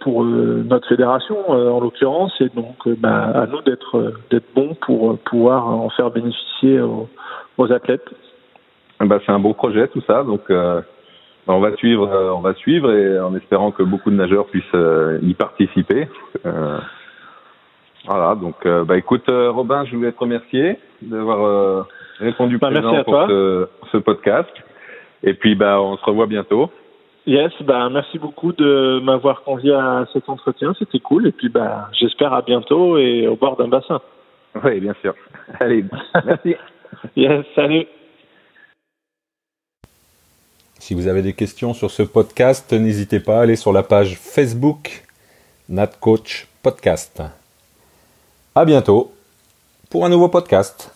pour 0.00 0.24
notre 0.24 0.88
fédération 0.88 1.50
en 1.50 1.80
l'occurrence, 1.80 2.32
et 2.40 2.48
donc 2.54 2.88
bah, 2.98 3.32
à 3.34 3.46
nous 3.46 3.62
d'être 3.62 4.14
d'être 4.30 4.54
bons 4.54 4.74
pour 4.74 5.18
pouvoir 5.18 5.66
en 5.66 5.88
faire 5.90 6.10
bénéficier 6.10 6.80
aux, 6.80 7.72
athlètes. 7.72 8.08
Bah, 9.00 9.18
c'est 9.24 9.32
un 9.32 9.38
beau 9.38 9.54
projet 9.54 9.88
tout 9.88 10.02
ça, 10.06 10.22
donc 10.22 10.50
on 11.46 11.60
va 11.60 11.74
suivre, 11.76 12.08
euh, 12.08 12.32
on 12.32 12.40
va 12.40 12.54
suivre 12.54 12.92
et 12.92 13.18
en 13.18 13.34
espérant 13.34 13.72
que 13.72 13.82
beaucoup 13.82 14.10
de 14.10 14.16
nageurs 14.16 14.46
puissent 14.46 14.64
euh, 14.74 15.18
y 15.22 15.34
participer. 15.34 16.08
Euh, 16.46 16.78
voilà, 18.06 18.34
donc 18.34 18.66
bah 18.66 18.96
écoute 18.96 19.24
Robin, 19.28 19.84
je 19.84 19.96
voulais 19.96 20.12
te 20.12 20.18
remercier 20.18 20.78
d'avoir 21.02 21.86
répondu 22.18 22.58
bah, 22.58 22.70
présent 22.70 23.04
pour 23.04 23.26
ce, 23.28 23.68
ce, 23.92 23.96
podcast. 23.98 24.50
Et 25.22 25.34
puis 25.34 25.54
bah 25.54 25.80
on 25.80 25.96
se 25.96 26.04
revoit 26.04 26.26
bientôt. 26.26 26.70
Yes, 27.26 27.52
bah 27.62 27.88
merci 27.88 28.18
beaucoup 28.18 28.52
de 28.52 29.00
m'avoir 29.00 29.42
convié 29.42 29.72
à 29.72 30.06
cet 30.12 30.28
entretien, 30.28 30.74
c'était 30.78 30.98
cool 30.98 31.28
et 31.28 31.32
puis 31.32 31.48
bah 31.48 31.88
j'espère 31.92 32.32
à 32.32 32.42
bientôt 32.42 32.98
et 32.98 33.28
au 33.28 33.36
bord 33.36 33.56
d'un 33.56 33.68
bassin. 33.68 34.00
Oui, 34.64 34.80
bien 34.80 34.94
sûr. 35.00 35.14
Allez, 35.60 35.84
merci. 36.24 36.56
yes, 37.16 37.44
salut. 37.54 37.86
Si 40.78 40.94
vous 40.94 41.06
avez 41.06 41.22
des 41.22 41.32
questions 41.32 41.74
sur 41.74 41.90
ce 41.90 42.02
podcast, 42.02 42.72
n'hésitez 42.72 43.20
pas 43.20 43.38
à 43.38 43.42
aller 43.42 43.56
sur 43.56 43.72
la 43.72 43.84
page 43.84 44.16
Facebook 44.16 45.04
NatCoach 45.68 46.48
Podcast. 46.62 47.22
À 48.54 48.66
bientôt 48.66 49.10
pour 49.88 50.04
un 50.04 50.10
nouveau 50.10 50.28
podcast. 50.28 50.90